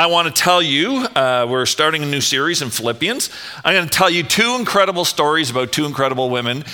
I 0.00 0.06
want 0.06 0.34
to 0.34 0.42
tell 0.42 0.62
you 0.62 1.06
uh, 1.14 1.46
we're 1.46 1.66
starting 1.66 2.02
a 2.02 2.06
new 2.06 2.22
series 2.22 2.62
in 2.62 2.70
Philippians. 2.70 3.28
I'm 3.62 3.74
going 3.74 3.86
to 3.86 3.90
tell 3.90 4.08
you 4.08 4.22
two 4.22 4.56
incredible 4.58 5.04
stories 5.04 5.50
about 5.50 5.72
two 5.72 5.84
incredible 5.84 6.30
women. 6.30 6.64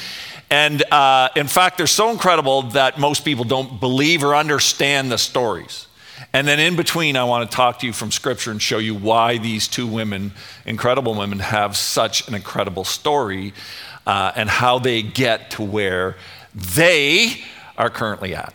And 0.49 0.81
uh, 0.93 1.31
in 1.35 1.49
fact, 1.49 1.77
they're 1.77 1.89
so 1.89 2.13
incredible 2.13 2.63
that 2.63 3.01
most 3.01 3.25
people 3.25 3.45
don't 3.45 3.81
believe 3.81 4.23
or 4.23 4.37
understand 4.37 5.11
the 5.11 5.19
stories. 5.19 5.89
And 6.33 6.47
then 6.47 6.61
in 6.61 6.77
between, 6.77 7.17
I 7.17 7.25
want 7.25 7.51
to 7.51 7.57
talk 7.57 7.81
to 7.81 7.87
you 7.89 7.93
from 7.93 8.13
Scripture 8.13 8.53
and 8.53 8.63
show 8.63 8.79
you 8.79 8.95
why 8.95 9.39
these 9.39 9.67
two 9.67 9.89
women, 9.89 10.31
incredible 10.65 11.17
women, 11.17 11.41
have 11.41 11.77
such 11.77 12.29
an 12.29 12.35
incredible 12.35 12.85
story 12.85 13.55
uh, 14.07 14.31
and 14.37 14.49
how 14.49 14.79
they 14.79 15.03
get 15.03 15.51
to 15.51 15.65
where 15.65 16.17
they 16.55 17.43
are 17.77 17.91
currently 17.91 18.37
at. 18.37 18.55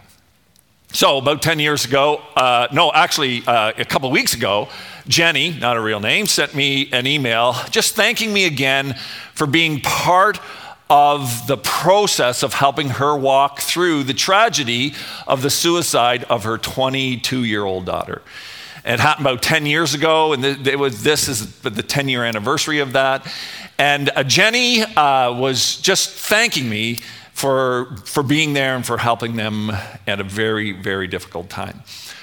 So, 0.94 1.18
about 1.18 1.42
10 1.42 1.60
years 1.60 1.86
ago, 1.86 2.22
uh, 2.36 2.68
no, 2.74 2.92
actually, 2.92 3.44
uh, 3.48 3.72
a 3.78 3.86
couple 3.86 4.12
weeks 4.12 4.34
ago, 4.34 4.68
Jenny, 5.08 5.52
not 5.58 5.78
a 5.78 5.80
real 5.80 6.02
name, 6.02 6.26
sent 6.26 6.54
me 6.54 6.90
an 6.92 7.08
email 7.08 7.56
just 7.70 7.96
thanking 7.96 8.34
me 8.34 8.44
again 8.44 9.00
for 9.34 9.48
being 9.48 9.80
part 9.80 10.38
of 10.90 11.48
the 11.48 11.56
process 11.56 12.44
of 12.44 12.54
helping 12.56 12.90
her 12.90 13.16
walk 13.16 13.62
through 13.62 14.04
the 14.04 14.14
tragedy 14.14 14.94
of 15.28 15.42
the 15.42 15.50
suicide 15.50 16.26
of 16.26 16.44
her 16.44 16.58
22 16.58 17.46
year 17.46 17.64
old 17.64 17.86
daughter. 17.86 18.22
It 18.84 19.00
happened 19.00 19.28
about 19.28 19.42
10 19.42 19.66
years 19.66 19.94
ago, 19.94 20.34
and 20.34 20.44
it 20.44 20.78
was, 20.78 21.04
this 21.04 21.30
is 21.30 21.62
the 21.62 21.84
10 21.84 22.10
year 22.10 22.26
anniversary 22.26 22.80
of 22.80 22.92
that. 22.94 23.26
And 23.78 24.10
uh, 24.14 24.24
Jenny 24.24 24.82
uh, 24.82 25.32
was 25.34 25.78
just 25.78 26.10
thanking 26.10 26.70
me 26.70 27.00
for, 27.42 27.96
for 28.06 28.22
being 28.22 28.54
there 28.54 28.76
and 28.76 28.86
for 28.86 29.00
helping 29.00 29.36
them 29.36 29.72
at 30.06 30.20
a 30.20 30.24
very, 30.24 30.74
very 30.74 31.08
difficult 31.08 31.50
time. 31.50 31.82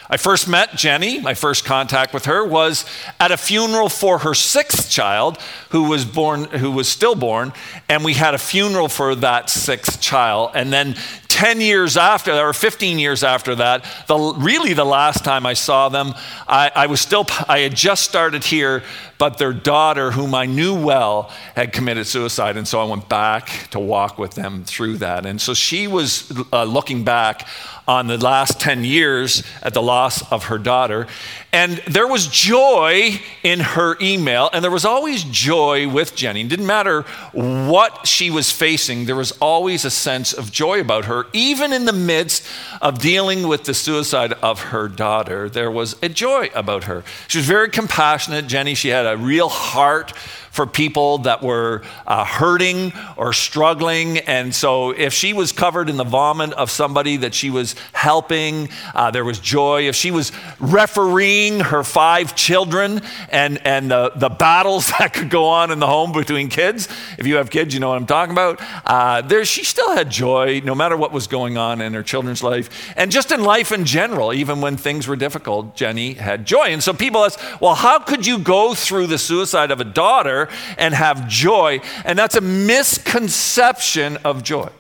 I 0.09 0.16
first 0.16 0.48
met 0.48 0.74
Jenny, 0.74 1.20
my 1.20 1.34
first 1.34 1.66
contact 1.66 2.14
with 2.14 2.24
her 2.26 2.46
was 2.46 2.86
at 3.20 3.30
a 3.30 3.36
funeral 3.36 3.90
for 3.90 4.18
her 4.18 4.32
sixth 4.32 4.90
child 4.90 5.36
who 5.70 5.82
was 5.82 6.06
born 6.06 6.45
who 6.45 6.70
was 6.70 6.88
stillborn 6.88 7.52
and 7.90 8.04
we 8.04 8.15
had 8.15 8.32
a 8.32 8.38
funeral 8.38 8.88
for 8.88 9.15
that 9.16 9.51
sixth 9.51 10.01
child 10.01 10.52
and 10.54 10.73
then 10.73 10.96
10 11.38 11.60
years 11.60 11.96
after 11.96 12.32
or 12.32 12.52
15 12.52 12.98
years 12.98 13.22
after 13.22 13.54
that 13.54 13.84
the, 14.08 14.34
really 14.38 14.72
the 14.72 14.84
last 14.84 15.24
time 15.24 15.46
i 15.46 15.54
saw 15.54 15.88
them 15.88 16.12
I, 16.48 16.72
I 16.74 16.86
was 16.86 17.00
still 17.00 17.26
i 17.48 17.60
had 17.60 17.76
just 17.76 18.02
started 18.02 18.42
here 18.42 18.82
but 19.18 19.38
their 19.38 19.52
daughter 19.52 20.10
whom 20.10 20.34
i 20.34 20.46
knew 20.46 20.74
well 20.74 21.30
had 21.54 21.72
committed 21.72 22.06
suicide 22.06 22.56
and 22.56 22.66
so 22.66 22.80
i 22.80 22.84
went 22.84 23.09
back 23.09 23.68
to 23.70 23.78
walk 23.78 24.18
with 24.18 24.32
them 24.32 24.64
through 24.64 24.98
that. 24.98 25.26
And 25.26 25.40
so 25.40 25.54
she 25.54 25.86
was 25.86 26.32
uh, 26.52 26.64
looking 26.64 27.04
back 27.04 27.46
on 27.88 28.06
the 28.06 28.18
last 28.18 28.60
10 28.60 28.84
years 28.84 29.42
at 29.62 29.72
the 29.72 29.82
loss 29.82 30.30
of 30.30 30.44
her 30.44 30.58
daughter. 30.58 31.06
And 31.54 31.78
there 31.86 32.06
was 32.06 32.26
joy 32.26 33.18
in 33.42 33.60
her 33.60 33.96
email, 34.02 34.50
and 34.52 34.62
there 34.62 34.70
was 34.70 34.84
always 34.84 35.24
joy 35.24 35.88
with 35.88 36.14
Jenny. 36.14 36.42
It 36.42 36.48
didn't 36.48 36.66
matter 36.66 37.02
what 37.32 38.06
she 38.06 38.30
was 38.30 38.52
facing, 38.52 39.06
there 39.06 39.16
was 39.16 39.32
always 39.40 39.86
a 39.86 39.90
sense 39.90 40.34
of 40.34 40.52
joy 40.52 40.80
about 40.80 41.06
her. 41.06 41.26
Even 41.32 41.72
in 41.72 41.86
the 41.86 41.92
midst 41.94 42.46
of 42.82 42.98
dealing 42.98 43.48
with 43.48 43.64
the 43.64 43.72
suicide 43.72 44.34
of 44.34 44.60
her 44.60 44.88
daughter, 44.88 45.48
there 45.48 45.70
was 45.70 45.96
a 46.02 46.10
joy 46.10 46.50
about 46.54 46.84
her. 46.84 47.02
She 47.28 47.38
was 47.38 47.46
very 47.46 47.70
compassionate, 47.70 48.46
Jenny. 48.46 48.74
She 48.74 48.88
had 48.88 49.06
a 49.06 49.16
real 49.16 49.48
heart 49.48 50.12
for 50.59 50.66
people 50.66 51.18
that 51.18 51.40
were 51.40 51.82
uh, 52.04 52.24
hurting 52.24 52.92
or 53.16 53.32
struggling. 53.32 54.18
And 54.18 54.52
so, 54.52 54.90
if 54.90 55.12
she 55.12 55.32
was 55.32 55.52
covered 55.52 55.88
in 55.88 55.96
the 55.96 56.02
vomit 56.02 56.52
of 56.54 56.68
somebody 56.68 57.18
that 57.18 57.32
she 57.32 57.48
was 57.48 57.76
helping, 57.92 58.68
uh, 58.92 59.12
there 59.12 59.24
was 59.24 59.38
joy. 59.38 59.87
If 59.87 59.95
she 59.95 60.10
was 60.10 60.32
refereeing 60.59 61.60
her 61.60 61.84
five 61.84 62.34
children 62.34 63.02
and, 63.30 63.65
and 63.65 63.88
the, 63.88 64.10
the 64.16 64.28
battles 64.28 64.88
that 64.98 65.15
could 65.15 65.31
go 65.31 65.44
on 65.44 65.70
in 65.70 65.78
the 65.78 65.87
home 65.87 66.10
between 66.10 66.48
kids, 66.48 66.88
if 67.19 67.25
you 67.25 67.37
have 67.37 67.50
kids, 67.50 67.72
you 67.72 67.78
know 67.78 67.91
what 67.91 67.98
I'm 67.98 68.06
talking 68.06 68.32
about. 68.32 68.60
Uh, 68.84 69.20
there, 69.20 69.44
she 69.44 69.62
still 69.62 69.94
had 69.94 70.10
joy 70.10 70.60
no 70.65 70.75
matter 70.75 70.97
what 70.97 71.12
was 71.12 71.28
going 71.28 71.56
on 71.56 71.81
in 71.81 71.94
her 71.94 72.03
children's 72.03 72.43
life. 72.43 72.93
And 72.97 73.12
just 73.12 73.31
in 73.31 73.44
life 73.44 73.71
in 73.71 73.84
general, 73.84 74.33
even 74.33 74.60
when 74.60 74.77
things 74.77 75.06
were 75.06 75.15
difficult, 75.15 75.77
Jenny 75.77 76.15
had 76.15 76.44
joy. 76.44 76.71
And 76.71 76.83
so, 76.83 76.93
people 76.93 77.25
ask, 77.25 77.38
well, 77.60 77.77
how 77.77 78.00
could 78.00 78.27
you 78.27 78.41
go 78.41 78.75
through 78.75 79.06
the 79.06 79.19
suicide 79.19 79.71
of 79.71 79.81
a 79.81 79.84
daughter? 79.84 80.47
And 80.76 80.94
have 80.94 81.28
joy. 81.28 81.81
And 82.04 82.19
that's 82.19 82.36
a 82.36 82.41
misconception 82.41 84.16
of 84.19 84.42
joy 84.42 84.70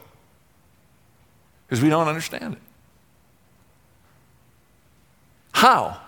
because 1.66 1.82
we 1.82 1.90
don't 1.90 2.08
understand 2.08 2.54
it. 2.54 2.60
How? 5.52 6.00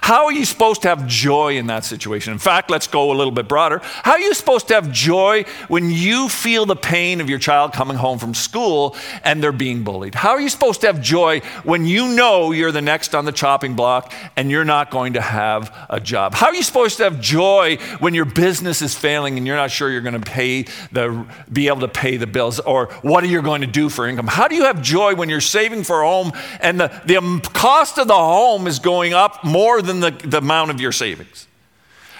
How 0.00 0.26
are 0.26 0.32
you 0.32 0.44
supposed 0.44 0.82
to 0.82 0.88
have 0.88 1.06
joy 1.06 1.56
in 1.56 1.66
that 1.66 1.84
situation? 1.84 2.32
In 2.32 2.38
fact, 2.38 2.70
let's 2.70 2.86
go 2.86 3.12
a 3.12 3.14
little 3.14 3.32
bit 3.32 3.48
broader. 3.48 3.80
How 3.82 4.12
are 4.12 4.20
you 4.20 4.34
supposed 4.34 4.68
to 4.68 4.74
have 4.74 4.90
joy 4.90 5.44
when 5.68 5.90
you 5.90 6.28
feel 6.28 6.66
the 6.66 6.76
pain 6.76 7.20
of 7.20 7.28
your 7.28 7.38
child 7.38 7.72
coming 7.72 7.96
home 7.96 8.18
from 8.18 8.34
school 8.34 8.96
and 9.24 9.42
they're 9.42 9.52
being 9.52 9.84
bullied? 9.84 10.14
How 10.14 10.30
are 10.30 10.40
you 10.40 10.48
supposed 10.48 10.80
to 10.82 10.86
have 10.86 11.02
joy 11.02 11.40
when 11.64 11.84
you 11.84 12.08
know 12.14 12.52
you're 12.52 12.72
the 12.72 12.82
next 12.82 13.14
on 13.14 13.24
the 13.24 13.32
chopping 13.32 13.74
block 13.74 14.12
and 14.36 14.50
you're 14.50 14.64
not 14.64 14.90
going 14.90 15.14
to 15.14 15.20
have 15.20 15.74
a 15.90 16.00
job? 16.00 16.34
How 16.34 16.46
are 16.46 16.54
you 16.54 16.62
supposed 16.62 16.96
to 16.98 17.04
have 17.04 17.20
joy 17.20 17.76
when 17.98 18.14
your 18.14 18.24
business 18.24 18.82
is 18.82 18.94
failing 18.94 19.36
and 19.36 19.46
you're 19.46 19.56
not 19.56 19.70
sure 19.70 19.90
you're 19.90 20.00
going 20.00 20.20
to 20.20 20.30
pay 20.30 20.62
the 20.92 21.26
be 21.52 21.68
able 21.68 21.80
to 21.80 21.88
pay 21.88 22.16
the 22.16 22.26
bills 22.26 22.60
or 22.60 22.86
what 23.02 23.24
are 23.24 23.26
you 23.26 23.42
going 23.42 23.60
to 23.60 23.66
do 23.66 23.88
for 23.88 24.06
income? 24.06 24.26
How 24.26 24.48
do 24.48 24.54
you 24.54 24.64
have 24.64 24.82
joy 24.82 25.14
when 25.14 25.28
you're 25.28 25.40
saving 25.40 25.84
for 25.84 26.02
a 26.02 26.06
home 26.08 26.32
and 26.60 26.80
the, 26.80 26.88
the 27.04 27.50
cost 27.52 27.98
of 27.98 28.08
the 28.08 28.14
home 28.14 28.66
is 28.66 28.78
going 28.78 29.12
up 29.12 29.44
more 29.44 29.82
than 29.88 30.00
the, 30.00 30.10
the 30.10 30.38
amount 30.38 30.70
of 30.70 30.80
your 30.80 30.92
savings? 30.92 31.48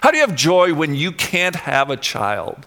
How 0.03 0.11
do 0.11 0.17
you 0.17 0.27
have 0.27 0.34
joy 0.34 0.75
when 0.75 0.95
you 0.95 1.12
can't 1.12 1.55
have 1.55 1.91
a 1.91 1.97
child? 1.97 2.67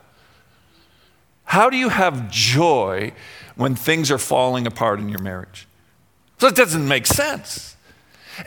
How 1.43 1.69
do 1.69 1.75
you 1.75 1.89
have 1.89 2.31
joy 2.31 3.11
when 3.55 3.75
things 3.75 4.09
are 4.09 4.17
falling 4.17 4.65
apart 4.65 4.99
in 4.99 5.09
your 5.09 5.19
marriage? 5.19 5.67
So 6.37 6.47
it 6.47 6.55
doesn't 6.55 6.87
make 6.87 7.05
sense. 7.05 7.75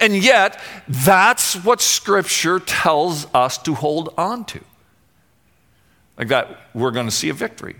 And 0.00 0.16
yet, 0.16 0.60
that's 0.88 1.54
what 1.56 1.82
Scripture 1.82 2.58
tells 2.58 3.26
us 3.34 3.58
to 3.58 3.74
hold 3.74 4.14
on 4.16 4.46
to. 4.46 4.60
Like 6.16 6.28
that, 6.28 6.56
we're 6.72 6.90
going 6.90 7.06
to 7.06 7.12
see 7.12 7.28
a 7.28 7.34
victory, 7.34 7.76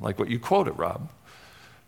like 0.00 0.18
what 0.18 0.28
you 0.28 0.40
quoted, 0.40 0.78
Rob 0.78 1.08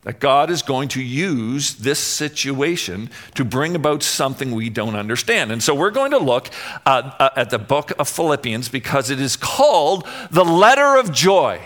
that 0.08 0.20
God 0.20 0.48
is 0.48 0.62
going 0.62 0.88
to 0.88 1.02
use 1.02 1.74
this 1.74 1.98
situation 1.98 3.10
to 3.34 3.44
bring 3.44 3.76
about 3.76 4.02
something 4.02 4.52
we 4.52 4.70
don't 4.70 4.96
understand. 4.96 5.52
And 5.52 5.62
so 5.62 5.74
we're 5.74 5.90
going 5.90 6.12
to 6.12 6.18
look 6.18 6.48
uh, 6.86 7.12
uh, 7.18 7.28
at 7.36 7.50
the 7.50 7.58
book 7.58 7.92
of 7.98 8.08
Philippians 8.08 8.70
because 8.70 9.10
it 9.10 9.20
is 9.20 9.36
called 9.36 10.08
the 10.30 10.46
letter 10.46 10.96
of 10.98 11.12
joy. 11.12 11.60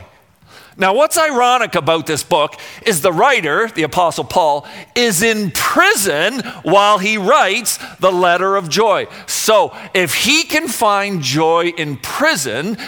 Now, 0.77 0.95
what's 0.95 1.19
ironic 1.19 1.75
about 1.75 2.07
this 2.07 2.23
book 2.23 2.59
is 2.87 3.03
the 3.03 3.13
writer, 3.13 3.69
the 3.69 3.83
Apostle 3.83 4.25
Paul, 4.25 4.67
is 4.95 5.23
in 5.23 5.51
prison 5.51 6.41
while 6.63 6.99
he 6.99 7.19
writes 7.19 7.79
the 7.97 8.11
letter 8.11 8.57
of 8.57 8.69
joy. 8.69 9.07
So, 9.27 9.77
if 9.93 10.15
he 10.15 10.45
can 10.45 10.69
find 10.69 11.21
joy 11.21 11.69
in 11.77 11.99
prison, 11.99 12.79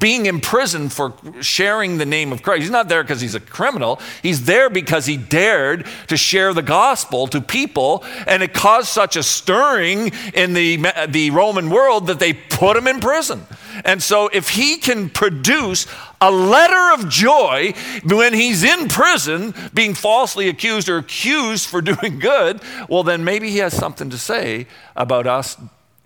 being 0.00 0.26
in 0.26 0.40
prison 0.40 0.88
for 0.88 1.14
sharing 1.40 1.98
the 1.98 2.06
name 2.06 2.32
of 2.32 2.42
Christ, 2.42 2.62
he's 2.62 2.70
not 2.70 2.88
there 2.88 3.02
because 3.02 3.20
he's 3.20 3.34
a 3.34 3.40
criminal. 3.40 4.00
He's 4.22 4.46
there 4.46 4.70
because 4.70 5.04
he 5.06 5.16
dared 5.16 5.86
to 6.08 6.16
share 6.16 6.54
the 6.54 6.62
gospel 6.62 7.26
to 7.28 7.40
people, 7.40 8.04
and 8.26 8.42
it 8.42 8.54
caused 8.54 8.88
such 8.88 9.16
a 9.16 9.22
stirring 9.22 10.12
in 10.32 10.54
the, 10.54 10.76
the 11.08 11.30
Roman 11.30 11.68
world 11.68 12.06
that 12.06 12.18
they 12.18 12.32
put 12.32 12.76
him 12.76 12.86
in 12.86 13.00
prison. 13.00 13.46
And 13.84 14.02
so, 14.02 14.28
if 14.28 14.50
he 14.50 14.76
can 14.76 15.10
produce 15.10 15.86
a 16.20 16.30
letter 16.30 16.92
of 16.94 17.08
joy 17.08 17.74
when 18.04 18.34
he's 18.34 18.62
in 18.62 18.88
prison 18.88 19.54
being 19.72 19.94
falsely 19.94 20.48
accused 20.48 20.88
or 20.88 20.98
accused 20.98 21.66
for 21.66 21.80
doing 21.92 22.18
good, 22.18 22.60
well, 22.88 23.02
then 23.02 23.24
maybe 23.24 23.50
he 23.50 23.58
has 23.58 23.74
something 23.74 24.10
to 24.10 24.18
say 24.18 24.66
about 24.94 25.26
us 25.26 25.56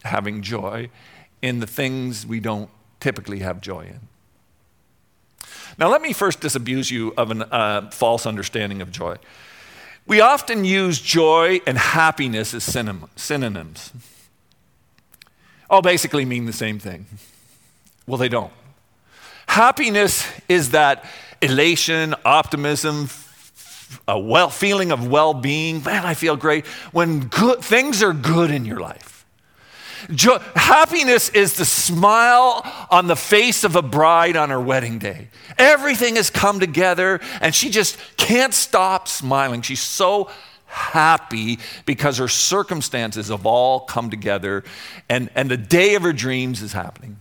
having 0.05 0.43
joy 0.43 0.89
in 1.43 1.61
the 1.61 1.67
things 1.67 2.27
we 2.27 2.41
don't 2.41 2.71
typically 3.01 3.41
have 3.41 3.61
joy 3.61 3.83
in. 3.83 4.01
Now, 5.79 5.89
let 5.89 6.03
me 6.03 6.13
first 6.13 6.41
disabuse 6.41 6.91
you 6.91 7.15
of 7.17 7.31
a 7.31 7.55
uh, 7.55 7.91
false 7.91 8.27
understanding 8.27 8.83
of 8.83 8.91
joy. 8.91 9.17
We 10.07 10.21
often 10.21 10.65
use 10.65 11.01
joy 11.01 11.61
and 11.67 11.79
happiness 11.79 12.55
as 12.55 12.65
synonyms. 12.65 13.93
All 15.71 15.83
basically 15.83 16.25
mean 16.25 16.47
the 16.47 16.53
same 16.53 16.79
thing. 16.79 17.07
Well, 18.09 18.17
they 18.17 18.31
don't. 18.31 18.53
Happiness 19.47 20.27
is 20.49 20.71
that 20.71 21.05
elation, 21.43 22.15
optimism, 22.25 23.11
a 24.09 24.19
well, 24.19 24.49
feeling 24.49 24.91
of 24.91 25.07
well 25.07 25.35
being. 25.35 25.83
Man, 25.85 26.07
I 26.07 26.15
feel 26.15 26.35
great. 26.35 26.67
When 26.91 27.29
good, 27.29 27.61
things 27.61 28.03
are 28.03 28.15
good 28.15 28.51
in 28.51 28.65
your 28.65 28.81
life. 28.81 29.27
Jo- 30.11 30.39
happiness 30.55 31.29
is 31.31 31.57
the 31.57 31.67
smile 31.67 32.63
on 32.91 33.09
the 33.09 33.17
face 33.17 33.63
of 33.63 33.77
a 33.77 33.83
bride 33.83 34.37
on 34.37 34.49
her 34.49 34.61
wedding 34.61 34.99
day. 34.99 35.29
Everything 35.59 36.17
has 36.17 36.31
come 36.31 36.61
together 36.61 37.21
and 37.43 37.55
she 37.55 37.69
just 37.69 37.99
can't 38.17 38.55
stop 38.55 39.07
smiling. 39.07 39.61
She's 39.61 39.83
so 39.83 40.31
happy 40.65 41.59
because 41.85 42.17
her 42.19 42.29
circumstances 42.29 43.29
have 43.29 43.45
all 43.45 43.81
come 43.81 44.09
together 44.09 44.65
and, 45.11 45.29
and 45.35 45.51
the 45.51 45.57
day 45.59 45.95
of 45.95 46.03
her 46.03 46.13
dreams 46.15 46.63
is 46.63 46.73
happening. 46.73 47.19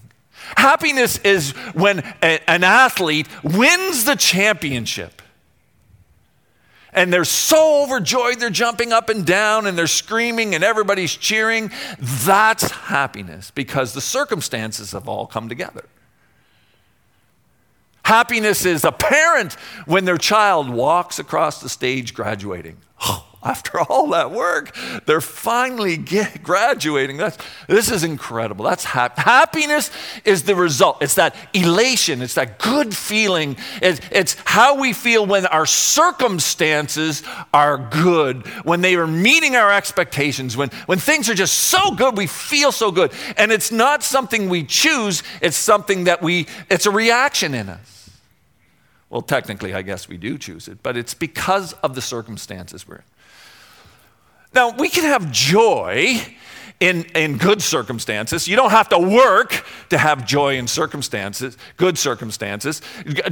Happiness 0.56 1.18
is 1.20 1.52
when 1.74 2.00
a, 2.22 2.40
an 2.50 2.64
athlete 2.64 3.28
wins 3.44 4.06
the 4.06 4.16
championship 4.16 5.22
and 6.98 7.14
they're 7.14 7.26
so 7.26 7.84
overjoyed 7.84 8.40
they're 8.40 8.50
jumping 8.50 8.92
up 8.92 9.10
and 9.10 9.26
down 9.26 9.68
and 9.68 9.78
they're 9.78 9.88
screaming 9.88 10.56
and 10.56 10.64
everybody's 10.64 11.16
cheering. 11.16 11.72
That's 12.00 12.72
happiness 12.72 13.52
because 13.52 13.94
the 13.94 14.02
circumstances 14.02 14.94
have 14.94 15.08
all 15.08 15.28
come 15.28 15.48
together. 15.48 15.86
Happiness 18.04 18.66
is 18.66 18.84
a 18.84 18.92
parent 18.92 19.54
when 19.86 20.06
their 20.06 20.18
child 20.18 20.70
walks 20.70 21.20
across 21.20 21.62
the 21.62 21.70
stage 21.70 22.14
graduating. 22.14 22.78
After 23.44 23.80
all 23.80 24.10
that 24.10 24.32
work, 24.32 24.76
they're 25.06 25.22
finally 25.22 25.96
get, 25.96 26.42
graduating. 26.42 27.18
That's, 27.18 27.38
this 27.68 27.92
is 27.92 28.04
incredible. 28.04 28.66
That's 28.66 28.84
hap- 28.84 29.18
happiness 29.18 29.92
is 30.26 30.44
the 30.44 30.56
result. 30.56 31.04
It's 31.04 31.16
that 31.16 31.36
elation. 31.54 32.24
It's 32.24 32.34
that 32.34 32.58
good 32.58 32.96
feeling. 32.96 33.56
It's, 33.82 34.02
it's 34.12 34.36
how 34.44 34.80
we 34.80 34.92
feel 34.92 35.26
when 35.26 35.46
our 35.46 35.68
circumstances 35.68 37.22
are 37.54 37.78
good, 37.78 38.48
when 38.66 38.82
they 38.82 38.96
are 38.96 39.08
meeting 39.08 39.56
our 39.56 39.72
expectations, 39.72 40.58
when, 40.58 40.70
when 40.88 40.98
things 40.98 41.30
are 41.30 41.36
just 41.36 41.54
so 41.56 41.92
good, 41.92 42.18
we 42.18 42.26
feel 42.26 42.72
so 42.72 42.92
good. 42.92 43.12
And 43.38 43.52
it's 43.52 43.72
not 43.72 44.02
something 44.02 44.50
we 44.50 44.64
choose, 44.64 45.22
it's 45.42 45.58
something 45.58 46.06
that 46.06 46.24
we, 46.24 46.48
it's 46.72 46.88
a 46.88 46.92
reaction 46.92 47.54
in 47.54 47.70
us. 47.70 48.10
Well, 49.10 49.22
technically, 49.22 49.74
I 49.74 49.84
guess 49.84 50.10
we 50.10 50.18
do 50.18 50.38
choose 50.38 50.68
it, 50.68 50.80
but 50.84 50.98
it's 50.98 51.14
because 51.14 51.74
of 51.74 51.96
the 51.96 52.02
circumstances 52.02 52.88
we're 52.88 52.96
in. 52.96 53.04
Now, 54.58 54.72
we 54.72 54.90
can 54.90 55.04
have 55.04 55.32
joy 55.32 56.20
in, 56.80 57.04
in 57.14 57.38
good 57.38 57.62
circumstances. 57.62 58.48
You 58.48 58.56
don't 58.56 58.72
have 58.72 58.90
to 58.90 58.98
work 58.98 59.64
to 59.90 60.00
have 60.00 60.26
joy 60.26 60.58
in 60.58 60.66
circumstances, 60.66 61.56
good 61.76 61.96
circumstances. 61.96 62.82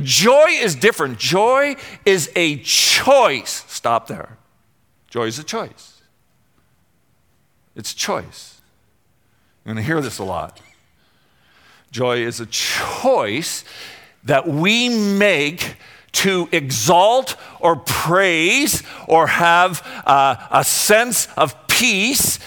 Joy 0.04 0.50
is 0.50 0.76
different. 0.76 1.18
Joy 1.18 1.78
is 2.06 2.30
a 2.36 2.58
choice. 2.58 3.66
Stop 3.68 4.06
there. 4.06 4.38
Joy 5.10 5.26
is 5.26 5.40
a 5.40 5.44
choice. 5.44 6.00
It's 7.76 7.96
choice. 7.96 8.62
You're 9.66 9.74
going 9.74 9.84
to 9.84 9.88
hear 9.88 10.02
this 10.02 10.20
a 10.20 10.24
lot. 10.24 10.62
Joy 11.90 12.18
is 12.18 12.40
a 12.40 12.46
choice 12.46 13.66
that 14.26 14.48
we 14.48 14.90
make 14.90 15.78
to 16.16 16.50
exalt 16.52 17.36
or 17.60 17.76
praise 17.76 18.84
or 19.08 19.28
have 19.28 19.86
uh, 20.06 20.36
a 20.52 20.64
sense 20.64 21.28
of 21.38 21.68
peace 21.68 22.38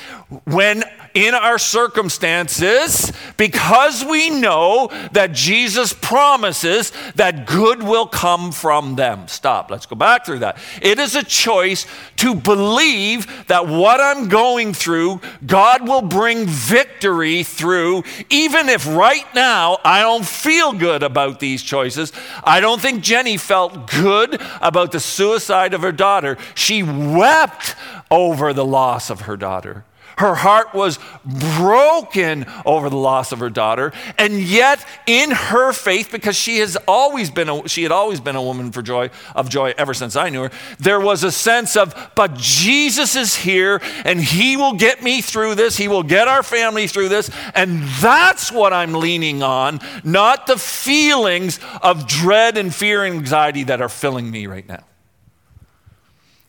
when 0.45 0.85
in 1.15 1.35
our 1.35 1.59
circumstances 1.59 3.13
because 3.37 4.05
we 4.05 4.31
know 4.31 4.91
that 5.13 5.33
Jesus 5.33 5.93
promises 5.93 6.93
that 7.15 7.47
good 7.47 7.83
will 7.83 8.07
come 8.07 8.53
from 8.53 8.97
them. 8.97 9.29
Stop. 9.29 9.71
Let's 9.71 9.87
go 9.87 9.97
back 9.97 10.25
through 10.25 10.41
that. 10.41 10.59
It 10.83 10.99
is 10.99 11.15
a 11.17 11.25
choice 11.25 11.87
to 12.17 12.35
believe 12.35 13.47
that 13.49 13.67
what 13.67 14.01
I'm 14.01 14.29
going 14.29 14.73
through, 14.73 15.21
God 15.47 15.87
will 15.87 16.03
bring 16.03 16.47
victory 16.47 17.43
through, 17.43 18.05
even 18.31 18.69
if 18.69 18.87
right 18.87 19.27
now 19.35 19.79
I 19.85 20.01
don't 20.01 20.25
feel 20.27 20.73
good 20.73 21.03
about 21.03 21.41
these 21.41 21.63
choices. 21.63 22.13
I 22.45 22.61
don't 22.61 22.81
think 22.81 23.03
Jenny 23.03 23.37
felt 23.37 23.91
good 23.91 24.41
about 24.61 24.93
the 24.93 25.01
suicide 25.01 25.75
of 25.75 25.83
her 25.83 25.93
daughter. 25.93 26.37
She 26.55 26.83
wept 26.83 27.75
over 28.11 28.53
the 28.53 28.65
loss 28.65 29.11
of 29.11 29.23
her 29.23 29.37
daughter. 29.37 29.85
Her 30.19 30.35
heart 30.35 30.75
was 30.75 30.99
broken 31.25 32.47
over 32.67 32.91
the 32.91 32.97
loss 32.97 33.33
of 33.33 33.39
her 33.39 33.51
daughter. 33.51 33.93
And 34.19 34.41
yet, 34.41 34.85
in 35.07 35.31
her 35.31 35.73
faith, 35.73 36.11
because 36.11 36.37
she 36.37 36.59
has 36.59 36.77
always 36.89 37.31
been 37.31 37.49
a, 37.49 37.69
she 37.69 37.85
had 37.85 37.93
always 37.93 38.21
been 38.21 38.37
a 38.37 38.43
woman 38.43 38.73
for 38.73 38.83
joy 38.83 39.11
of 39.35 39.49
joy 39.49 39.75
ever 39.79 39.95
since 39.95 40.17
I 40.17 40.29
knew 40.29 40.43
her, 40.43 40.51
there 40.79 41.01
was 41.01 41.25
a 41.25 41.33
sense 41.33 41.77
of, 41.77 41.95
but 42.15 42.35
Jesus 42.35 43.17
is 43.17 43.37
here 43.37 43.81
and 44.05 44.21
he 44.21 44.57
will 44.57 44.75
get 44.75 45.03
me 45.03 45.21
through 45.23 45.55
this. 45.55 45.77
He 45.77 45.89
will 45.89 46.03
get 46.03 46.29
our 46.29 46.43
family 46.43 46.87
through 46.89 47.09
this. 47.09 47.31
And 47.55 47.83
that's 48.01 48.51
what 48.51 48.73
I'm 48.73 48.95
leaning 48.95 49.43
on, 49.43 49.81
not 50.03 50.47
the 50.47 50.59
feelings 50.59 51.61
of 51.83 52.07
dread 52.07 52.57
and 52.57 52.75
fear 52.75 53.05
and 53.05 53.15
anxiety 53.15 53.65
that 53.65 53.81
are 53.81 53.89
filling 53.89 54.31
me 54.31 54.47
right 54.47 54.67
now. 54.69 54.85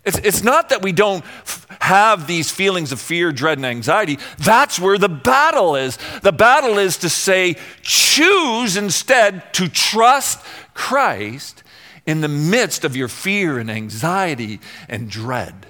It's, 0.10 0.18
it's 0.24 0.44
not 0.44 0.70
that 0.70 0.82
we 0.82 0.92
don't 0.92 1.24
f- 1.24 1.68
have 1.82 2.26
these 2.26 2.50
feelings 2.50 2.92
of 2.92 3.00
fear, 3.00 3.32
dread, 3.32 3.60
and 3.60 3.66
anxiety. 3.66 4.18
That's 4.40 4.80
where 4.80 4.98
the 4.98 5.08
battle 5.08 5.76
is. 5.76 6.00
The 6.24 6.32
battle 6.32 6.80
is 6.80 6.98
to 6.98 7.10
say, 7.10 7.58
choose 7.84 8.76
instead 8.76 9.54
to 9.54 9.70
trust 9.70 10.44
Christ 10.74 11.64
in 12.08 12.22
the 12.22 12.28
midst 12.28 12.84
of 12.84 12.96
your 12.96 13.08
fear 13.08 13.60
and 13.60 13.70
anxiety 13.70 14.60
and 14.88 15.12
dread. 15.12 15.68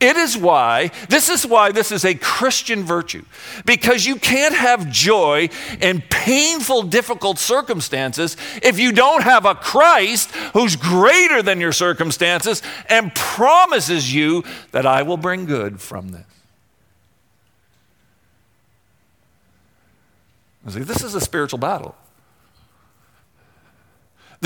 It 0.00 0.16
is 0.16 0.36
why, 0.36 0.90
this 1.08 1.28
is 1.28 1.46
why 1.46 1.70
this 1.70 1.92
is 1.92 2.04
a 2.04 2.14
Christian 2.14 2.82
virtue. 2.82 3.24
Because 3.64 4.04
you 4.04 4.16
can't 4.16 4.54
have 4.54 4.90
joy 4.90 5.48
in 5.80 6.02
painful, 6.10 6.82
difficult 6.82 7.38
circumstances 7.38 8.36
if 8.62 8.80
you 8.80 8.90
don't 8.90 9.22
have 9.22 9.44
a 9.44 9.54
Christ 9.54 10.30
who's 10.54 10.74
greater 10.74 11.40
than 11.40 11.60
your 11.60 11.72
circumstances 11.72 12.62
and 12.88 13.14
promises 13.14 14.12
you 14.12 14.42
that 14.72 14.86
I 14.86 15.02
will 15.02 15.16
bring 15.16 15.46
good 15.46 15.80
from 15.80 16.08
this. 16.08 16.24
Like, 20.74 20.86
this 20.86 21.04
is 21.04 21.14
a 21.14 21.20
spiritual 21.20 21.60
battle. 21.60 21.94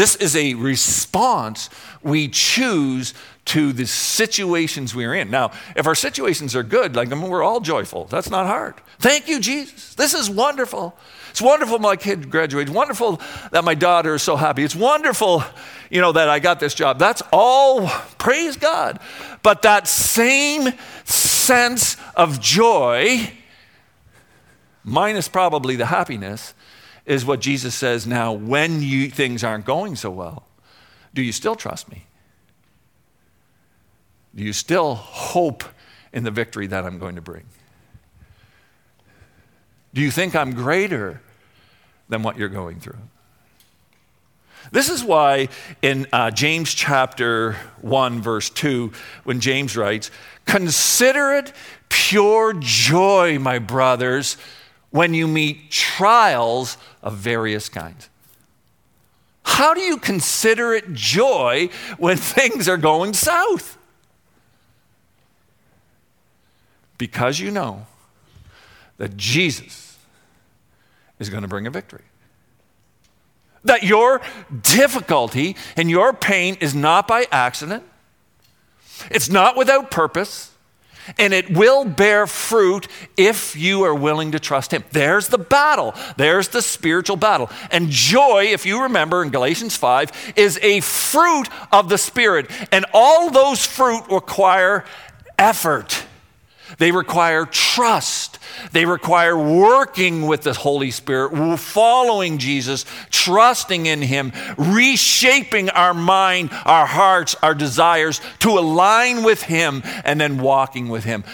This 0.01 0.17
is 0.17 0.35
a 0.35 0.55
response 0.55 1.69
we 2.03 2.29
choose 2.29 3.13
to 3.45 3.75
the 3.75 3.87
situations 3.87 4.95
we're 4.95 5.13
in. 5.13 5.31
Now, 5.31 5.51
if 5.77 5.87
our 5.87 5.95
situations 5.95 6.57
are 6.57 6.63
good, 6.63 6.97
like 6.97 7.11
we're 7.11 7.43
all 7.43 7.61
joyful. 7.61 8.07
That's 8.07 8.31
not 8.31 8.47
hard. 8.47 8.77
Thank 8.99 9.29
you, 9.29 9.41
Jesus. 9.41 9.95
This 9.97 10.15
is 10.15 10.31
wonderful. 10.31 10.97
It's 11.29 11.43
wonderful 11.43 11.79
my 11.81 11.97
kid 11.97 12.31
graduated. 12.31 12.75
Wonderful 12.75 13.21
that 13.53 13.63
my 13.63 13.75
daughter 13.75 14.15
is 14.15 14.23
so 14.23 14.37
happy. 14.37 14.65
It's 14.65 14.75
wonderful, 14.75 15.45
you 15.91 16.01
know, 16.01 16.13
that 16.13 16.31
I 16.31 16.39
got 16.39 16.61
this 16.61 16.73
job. 16.73 16.99
That's 16.99 17.23
all 17.31 17.87
praise 18.17 18.57
God. 18.57 19.01
But 19.43 19.61
that 19.61 19.87
same 19.87 20.71
sense 21.05 21.99
of 22.17 22.41
joy, 22.41 23.31
minus 24.83 25.29
probably 25.29 25.77
the 25.77 25.85
happiness, 25.85 26.55
is 27.11 27.25
what 27.25 27.41
Jesus 27.41 27.75
says 27.75 28.07
now 28.07 28.33
when 28.33 28.85
you, 28.85 29.11
things 29.11 29.43
aren't 29.43 29.65
going 29.65 29.97
so 29.97 30.11
well. 30.11 30.47
Do 31.13 31.23
you 31.23 31.33
still 31.33 31.57
trust 31.57 31.91
me? 31.91 32.05
Do 34.33 34.45
you 34.45 34.53
still 34.53 34.95
hope 34.95 35.65
in 36.13 36.23
the 36.23 36.31
victory 36.31 36.69
that 36.69 36.85
I'm 36.85 37.01
going 37.01 37.17
to 37.17 37.21
bring? 37.21 37.47
Do 39.93 40.01
you 40.01 40.13
think 40.13 40.37
I'm 40.37 40.55
greater 40.55 41.21
than 42.09 42.23
what 42.23 42.39
you're 42.39 42.49
going 42.49 42.79
through? 42.79 42.99
This 44.71 44.89
is 44.89 45.03
why 45.03 45.49
in 45.83 46.07
uh, 46.13 46.31
James 46.31 46.73
chapter 46.73 47.55
1, 47.81 48.23
verse 48.23 48.51
2, 48.51 48.93
when 49.25 49.41
James 49.41 49.77
writes, 49.77 50.13
Consider 50.45 51.33
it 51.33 51.53
pure 51.89 52.53
joy, 52.53 53.41
my 53.41 53.59
brothers, 53.59 54.37
when 54.91 55.15
you 55.15 55.29
meet 55.29 55.71
trials 55.71 56.77
of 57.03 57.17
various 57.17 57.69
kinds. 57.69 58.09
How 59.43 59.75
do 59.75 59.81
you 59.81 59.97
consider 59.97 60.73
it 60.75 60.93
joy 60.93 61.71
when 61.99 62.17
things 62.17 62.69
are 62.69 62.77
going 62.77 63.15
south? 63.15 63.79
Because 66.99 67.41
you 67.41 67.51
know 67.51 67.87
that 68.99 69.17
Jesus 69.17 69.97
is 71.19 71.31
going 71.31 71.43
to 71.43 71.49
bring 71.49 71.67
a 71.67 71.71
victory. 71.71 72.05
That 73.65 73.83
your 73.83 74.21
difficulty 74.63 75.57
and 75.77 75.91
your 75.91 76.13
pain 76.13 76.57
is 76.61 76.75
not 76.75 77.07
by 77.07 77.27
accident, 77.31 77.85
it's 79.11 79.31
not 79.31 79.57
without 79.57 79.91
purpose 79.91 80.50
and 81.19 81.33
it 81.33 81.51
will 81.51 81.85
bear 81.85 82.27
fruit 82.27 82.89
if 83.17 83.57
you 83.57 83.85
are 83.85 83.95
willing 83.95 84.33
to 84.33 84.41
trust 84.41 84.73
Him. 84.73 84.85
There's 84.93 85.29
the 85.29 85.39
battle. 85.39 85.95
There's 86.17 86.49
the 86.49 86.63
spiritual 86.63 87.17
battle. 87.17 87.51
And 87.71 87.89
joy, 87.89 88.47
if 88.47 88.67
you 88.67 88.83
remember 88.83 89.23
in 89.23 89.31
Galatians 89.31 89.77
5, 89.77 90.35
is 90.37 90.59
a 90.63 90.81
fruit 90.81 91.49
of 91.73 91.89
the 91.89 91.99
Spirit. 91.99 92.51
And 92.73 92.87
all 92.93 93.31
those 93.31 93.65
fruit 93.65 94.05
require 94.11 94.85
effort. 95.39 96.05
They 96.79 96.93
require 96.93 97.45
trust. 97.47 98.39
They 98.73 98.85
require 98.85 99.37
working 99.37 100.27
with 100.27 100.43
the 100.43 100.53
Holy 100.53 100.91
Spirit, 100.91 101.59
following 101.59 102.39
Jesus, 102.39 102.85
trusting 103.11 103.87
in 103.87 104.03
Him, 104.03 104.33
reshaping 104.57 105.71
our 105.71 105.95
mind, 105.95 106.51
our 106.65 106.87
hearts, 106.87 107.37
our 107.43 107.55
desires 107.55 108.21
to 108.41 108.51
align 108.59 109.23
with 109.23 109.43
Him, 109.43 109.83
and 110.05 110.21
then 110.21 110.39
walking 110.39 110.89
with 110.89 111.05
Him. 111.05 111.25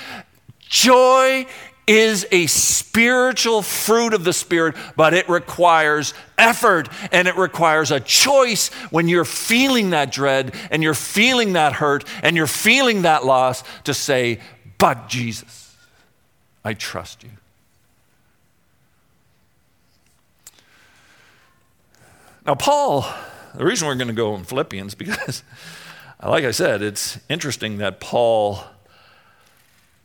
Joy 0.68 1.46
is 1.86 2.26
a 2.32 2.46
spiritual 2.46 3.62
fruit 3.62 4.12
of 4.12 4.24
the 4.24 4.32
Spirit, 4.32 4.74
but 4.96 5.14
it 5.14 5.28
requires 5.28 6.14
effort 6.36 6.88
and 7.12 7.28
it 7.28 7.36
requires 7.36 7.92
a 7.92 8.00
choice 8.00 8.68
when 8.90 9.06
you're 9.08 9.24
feeling 9.24 9.90
that 9.90 10.10
dread 10.10 10.52
and 10.70 10.82
you're 10.82 10.94
feeling 10.94 11.52
that 11.52 11.74
hurt 11.74 12.04
and 12.22 12.36
you're 12.36 12.48
feeling 12.48 13.02
that 13.02 13.24
loss 13.24 13.62
to 13.84 13.94
say, 13.94 14.40
But 14.78 15.08
Jesus, 15.08 15.76
I 16.64 16.74
trust 16.74 17.22
you. 17.22 17.30
Now, 22.46 22.54
Paul, 22.54 23.04
the 23.56 23.64
reason 23.64 23.88
we're 23.88 23.96
going 23.96 24.06
to 24.08 24.14
go 24.14 24.36
in 24.36 24.44
Philippians, 24.44 24.94
because, 24.94 25.42
like 26.24 26.44
I 26.44 26.52
said, 26.52 26.80
it's 26.80 27.18
interesting 27.28 27.78
that 27.78 27.98
Paul 27.98 28.62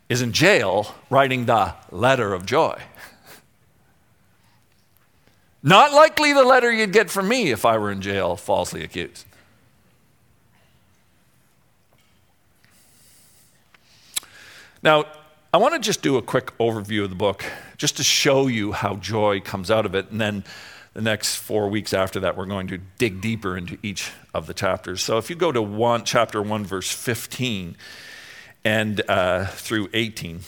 is 0.09 0.21
in 0.21 0.31
jail 0.31 0.95
writing 1.09 1.45
the 1.45 1.75
letter 1.91 2.33
of 2.33 2.45
joy. 2.45 2.81
Not 5.63 5.93
likely 5.93 6.33
the 6.33 6.43
letter 6.43 6.71
you'd 6.71 6.93
get 6.93 7.11
from 7.11 7.27
me 7.27 7.51
if 7.51 7.63
I 7.63 7.77
were 7.77 7.91
in 7.91 8.01
jail 8.01 8.35
falsely 8.35 8.83
accused. 8.83 9.25
Now, 14.83 15.05
I 15.53 15.57
want 15.57 15.73
to 15.75 15.79
just 15.79 16.01
do 16.01 16.17
a 16.17 16.21
quick 16.21 16.57
overview 16.57 17.03
of 17.03 17.09
the 17.09 17.15
book 17.15 17.43
just 17.77 17.97
to 17.97 18.03
show 18.03 18.47
you 18.47 18.71
how 18.71 18.95
joy 18.95 19.41
comes 19.41 19.69
out 19.69 19.85
of 19.85 19.95
it. 19.95 20.09
And 20.09 20.19
then 20.19 20.43
the 20.93 21.01
next 21.01 21.35
four 21.35 21.69
weeks 21.69 21.93
after 21.93 22.21
that, 22.21 22.35
we're 22.35 22.45
going 22.45 22.67
to 22.67 22.79
dig 22.97 23.21
deeper 23.21 23.57
into 23.57 23.77
each 23.83 24.11
of 24.33 24.47
the 24.47 24.53
chapters. 24.53 25.03
So 25.03 25.17
if 25.17 25.29
you 25.29 25.35
go 25.35 25.51
to 25.51 25.61
one, 25.61 26.03
chapter 26.03 26.41
1, 26.41 26.65
verse 26.65 26.91
15, 26.91 27.75
and 28.63 29.01
uh, 29.09 29.45
through 29.45 29.89
18. 29.93 30.41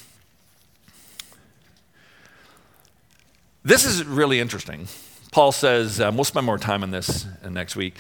This 3.64 3.86
is 3.86 4.04
really 4.04 4.40
interesting. 4.40 4.88
Paul 5.32 5.52
says, 5.52 6.00
um, 6.00 6.16
we'll 6.16 6.26
spend 6.26 6.46
more 6.46 6.60
time 6.60 6.84
on 6.84 6.92
this 6.92 7.26
next 7.50 7.76
week. 7.76 7.96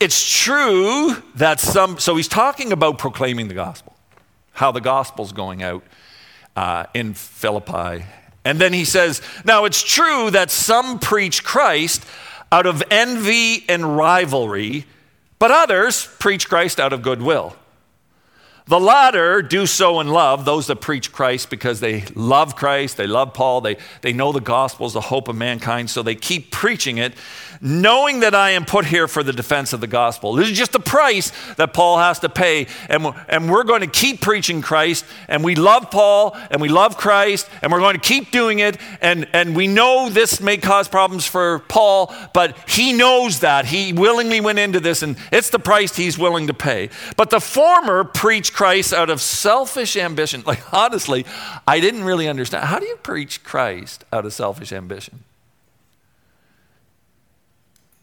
It's 0.00 0.42
true 0.42 1.16
that 1.34 1.60
some, 1.60 1.98
so 1.98 2.16
he's 2.16 2.28
talking 2.28 2.72
about 2.72 2.98
proclaiming 2.98 3.48
the 3.48 3.54
gospel, 3.54 3.97
how 4.58 4.72
the 4.72 4.80
gospel's 4.80 5.30
going 5.30 5.62
out 5.62 5.84
uh, 6.56 6.84
in 6.92 7.14
Philippi. 7.14 8.04
And 8.44 8.58
then 8.58 8.72
he 8.72 8.84
says, 8.84 9.22
now 9.44 9.64
it's 9.66 9.82
true 9.82 10.32
that 10.32 10.50
some 10.50 10.98
preach 10.98 11.44
Christ 11.44 12.04
out 12.50 12.66
of 12.66 12.82
envy 12.90 13.64
and 13.68 13.96
rivalry, 13.96 14.84
but 15.38 15.52
others 15.52 16.08
preach 16.18 16.48
Christ 16.48 16.80
out 16.80 16.92
of 16.92 17.02
goodwill. 17.02 17.54
The 18.66 18.80
latter 18.80 19.42
do 19.42 19.64
so 19.64 20.00
in 20.00 20.08
love, 20.08 20.44
those 20.44 20.66
that 20.66 20.80
preach 20.80 21.12
Christ 21.12 21.50
because 21.50 21.78
they 21.78 22.02
love 22.16 22.56
Christ, 22.56 22.96
they 22.96 23.06
love 23.06 23.34
Paul, 23.34 23.60
they, 23.60 23.76
they 24.02 24.12
know 24.12 24.32
the 24.32 24.40
gospel 24.40 24.86
is 24.86 24.92
the 24.92 25.00
hope 25.00 25.28
of 25.28 25.36
mankind, 25.36 25.88
so 25.88 26.02
they 26.02 26.16
keep 26.16 26.50
preaching 26.50 26.98
it 26.98 27.14
knowing 27.60 28.20
that 28.20 28.34
I 28.34 28.50
am 28.50 28.64
put 28.64 28.84
here 28.86 29.08
for 29.08 29.22
the 29.22 29.32
defense 29.32 29.72
of 29.72 29.80
the 29.80 29.86
gospel. 29.86 30.34
This 30.34 30.50
is 30.50 30.56
just 30.56 30.72
the 30.72 30.80
price 30.80 31.32
that 31.56 31.72
Paul 31.72 31.98
has 31.98 32.20
to 32.20 32.28
pay. 32.28 32.66
And, 32.88 33.06
and 33.28 33.50
we're 33.50 33.64
going 33.64 33.80
to 33.80 33.86
keep 33.86 34.20
preaching 34.20 34.62
Christ. 34.62 35.04
And 35.28 35.44
we 35.44 35.54
love 35.54 35.90
Paul 35.90 36.36
and 36.50 36.60
we 36.60 36.68
love 36.68 36.96
Christ. 36.96 37.48
And 37.62 37.72
we're 37.72 37.80
going 37.80 37.94
to 37.94 38.00
keep 38.00 38.30
doing 38.30 38.58
it. 38.60 38.76
And, 39.00 39.28
and 39.32 39.56
we 39.56 39.66
know 39.66 40.08
this 40.08 40.40
may 40.40 40.56
cause 40.56 40.88
problems 40.88 41.26
for 41.26 41.60
Paul, 41.60 42.14
but 42.32 42.56
he 42.68 42.92
knows 42.92 43.40
that. 43.40 43.66
He 43.66 43.92
willingly 43.92 44.40
went 44.40 44.58
into 44.58 44.80
this, 44.80 45.02
and 45.02 45.16
it's 45.32 45.50
the 45.50 45.58
price 45.58 45.96
he's 45.96 46.18
willing 46.18 46.46
to 46.46 46.54
pay. 46.54 46.90
But 47.16 47.30
the 47.30 47.40
former 47.40 48.04
preach 48.04 48.52
Christ 48.52 48.92
out 48.92 49.10
of 49.10 49.20
selfish 49.20 49.96
ambition. 49.96 50.42
Like, 50.48 50.72
honestly, 50.72 51.26
I 51.66 51.78
didn't 51.78 52.04
really 52.04 52.26
understand. 52.26 52.64
How 52.64 52.78
do 52.78 52.86
you 52.86 52.96
preach 52.96 53.44
Christ 53.44 54.06
out 54.14 54.24
of 54.24 54.32
selfish 54.32 54.72
ambition? 54.72 55.24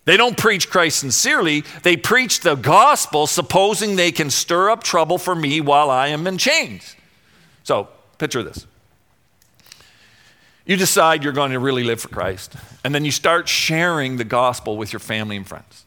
They 0.05 0.17
don't 0.17 0.37
preach 0.37 0.69
Christ 0.69 0.99
sincerely. 0.99 1.63
They 1.81 1.97
preach 1.97 2.41
the 2.41 2.55
gospel, 2.55 3.25
supposing 3.25 3.95
they 3.95 4.11
can 4.11 4.29
stir 4.29 4.69
up 4.69 4.83
trouble 4.83 5.17
for 5.17 5.35
me 5.35 5.61
while 5.61 5.89
I 5.89 6.07
am 6.09 6.27
in 6.27 6.37
chains. 6.37 6.95
So, 7.63 7.89
picture 8.19 8.43
this. 8.43 8.67
You 10.65 10.77
decide 10.77 11.23
you're 11.23 11.33
going 11.33 11.51
to 11.51 11.59
really 11.59 11.83
live 11.83 12.01
for 12.01 12.07
Christ, 12.07 12.55
and 12.83 12.93
then 12.93 13.03
you 13.03 13.11
start 13.11 13.47
sharing 13.47 14.17
the 14.17 14.23
gospel 14.23 14.77
with 14.77 14.93
your 14.93 14.99
family 14.99 15.37
and 15.37 15.47
friends. 15.47 15.85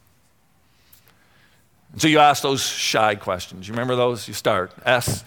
so 1.97 2.07
you 2.07 2.19
ask 2.19 2.43
those 2.43 2.61
shy 2.61 3.15
questions. 3.15 3.67
You 3.67 3.73
remember 3.73 3.95
those? 3.95 4.27
You 4.27 4.33
start. 4.33 4.73
Ask, 4.85 5.25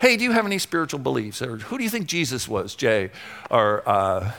hey, 0.00 0.16
do 0.16 0.24
you 0.24 0.32
have 0.32 0.46
any 0.46 0.58
spiritual 0.58 1.00
beliefs? 1.00 1.42
Or 1.42 1.56
who 1.56 1.78
do 1.78 1.84
you 1.84 1.90
think 1.90 2.06
Jesus 2.06 2.46
was, 2.46 2.74
J? 2.74 3.10
Or 3.50 3.86
uh, 3.86 4.32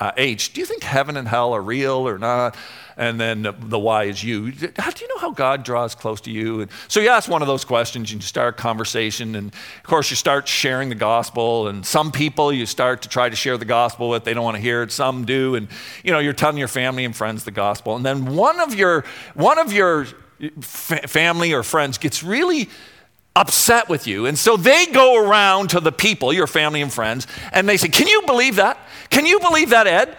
uh, 0.00 0.12
H, 0.16 0.52
do 0.52 0.60
you 0.60 0.66
think 0.66 0.82
heaven 0.82 1.16
and 1.16 1.26
hell 1.26 1.52
are 1.54 1.62
real 1.62 2.08
or 2.08 2.18
not? 2.18 2.56
and 2.98 3.18
then 3.18 3.54
the 3.60 3.78
why 3.78 4.04
is 4.04 4.22
you. 4.22 4.52
How 4.76 4.90
do 4.90 5.04
you 5.04 5.08
know 5.08 5.18
how 5.18 5.30
God 5.30 5.62
draws 5.62 5.94
close 5.94 6.20
to 6.22 6.32
you? 6.32 6.62
And 6.62 6.70
so 6.88 6.98
you 6.98 7.08
ask 7.08 7.30
one 7.30 7.42
of 7.42 7.48
those 7.48 7.64
questions, 7.64 8.10
and 8.10 8.20
you 8.20 8.26
start 8.26 8.58
a 8.58 8.60
conversation, 8.60 9.36
and 9.36 9.52
of 9.52 9.82
course 9.84 10.10
you 10.10 10.16
start 10.16 10.48
sharing 10.48 10.88
the 10.88 10.96
gospel. 10.96 11.68
And 11.68 11.86
some 11.86 12.10
people 12.10 12.52
you 12.52 12.66
start 12.66 13.02
to 13.02 13.08
try 13.08 13.28
to 13.28 13.36
share 13.36 13.56
the 13.56 13.64
gospel 13.64 14.10
with, 14.10 14.24
they 14.24 14.34
don't 14.34 14.42
want 14.42 14.56
to 14.56 14.60
hear 14.60 14.82
it. 14.82 14.90
Some 14.90 15.24
do, 15.24 15.54
and 15.54 15.68
you 16.02 16.10
know 16.10 16.18
you're 16.18 16.32
telling 16.32 16.58
your 16.58 16.68
family 16.68 17.04
and 17.04 17.14
friends 17.14 17.44
the 17.44 17.52
gospel, 17.52 17.94
and 17.94 18.04
then 18.04 18.34
one 18.34 18.58
of 18.58 18.74
your 18.74 19.04
one 19.34 19.58
of 19.58 19.72
your 19.72 20.08
family 20.60 21.52
or 21.54 21.62
friends 21.62 21.98
gets 21.98 22.24
really 22.24 22.68
upset 23.36 23.88
with 23.88 24.06
you. 24.06 24.26
And 24.26 24.38
so 24.38 24.56
they 24.56 24.86
go 24.86 25.16
around 25.16 25.70
to 25.70 25.80
the 25.80 25.92
people, 25.92 26.32
your 26.32 26.46
family 26.46 26.82
and 26.82 26.92
friends, 26.92 27.26
and 27.52 27.68
they 27.68 27.76
say, 27.76 27.88
Can 27.88 28.08
you 28.08 28.22
believe 28.26 28.56
that? 28.56 28.78
Can 29.10 29.26
you 29.26 29.40
believe 29.40 29.70
that, 29.70 29.86
Ed? 29.86 30.16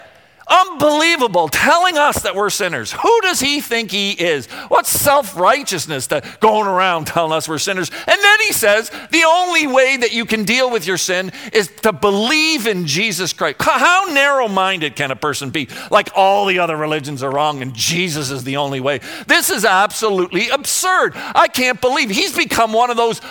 Unbelievable, 0.49 1.47
telling 1.47 1.95
us 1.95 2.23
that 2.23 2.35
we're 2.35 2.49
sinners. 2.49 2.91
Who 2.91 3.21
does 3.21 3.39
he 3.39 3.61
think 3.61 3.91
he 3.91 4.11
is? 4.11 4.47
What 4.67 4.87
self 4.87 5.37
righteousness 5.37 6.07
that 6.07 6.39
going 6.39 6.65
around 6.65 7.05
telling 7.05 7.31
us 7.31 7.47
we're 7.47 7.59
sinners? 7.59 7.91
And 8.07 8.19
then 8.19 8.39
he 8.41 8.51
says 8.51 8.89
the 9.11 9.23
only 9.27 9.67
way 9.67 9.97
that 9.97 10.11
you 10.11 10.25
can 10.25 10.45
deal 10.45 10.71
with 10.71 10.87
your 10.87 10.97
sin 10.97 11.31
is 11.53 11.67
to 11.83 11.93
believe 11.93 12.65
in 12.65 12.87
Jesus 12.87 13.31
Christ. 13.31 13.57
How 13.61 14.05
narrow 14.11 14.47
minded 14.47 14.95
can 14.95 15.11
a 15.11 15.15
person 15.15 15.51
be? 15.51 15.69
Like 15.91 16.09
all 16.15 16.47
the 16.47 16.57
other 16.57 16.75
religions 16.75 17.21
are 17.21 17.29
wrong 17.31 17.61
and 17.61 17.75
Jesus 17.75 18.31
is 18.31 18.43
the 18.43 18.57
only 18.57 18.79
way. 18.79 19.01
This 19.27 19.51
is 19.51 19.63
absolutely 19.65 20.49
absurd. 20.49 21.13
I 21.15 21.47
can't 21.47 21.79
believe 21.79 22.09
he's 22.09 22.35
become 22.35 22.73
one 22.73 22.89
of 22.89 22.97
those 22.97 23.21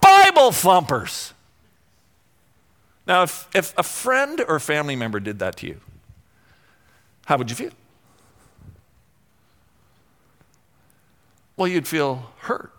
Bible 0.00 0.52
thumpers. 0.52 1.34
Now, 3.06 3.24
if, 3.24 3.48
if 3.54 3.76
a 3.76 3.82
friend 3.82 4.42
or 4.48 4.58
family 4.58 4.96
member 4.96 5.20
did 5.20 5.38
that 5.40 5.56
to 5.56 5.66
you, 5.66 5.80
how 7.26 7.36
would 7.36 7.50
you 7.50 7.56
feel? 7.56 7.70
Well, 11.56 11.68
you'd 11.68 11.86
feel 11.86 12.32
hurt. 12.40 12.72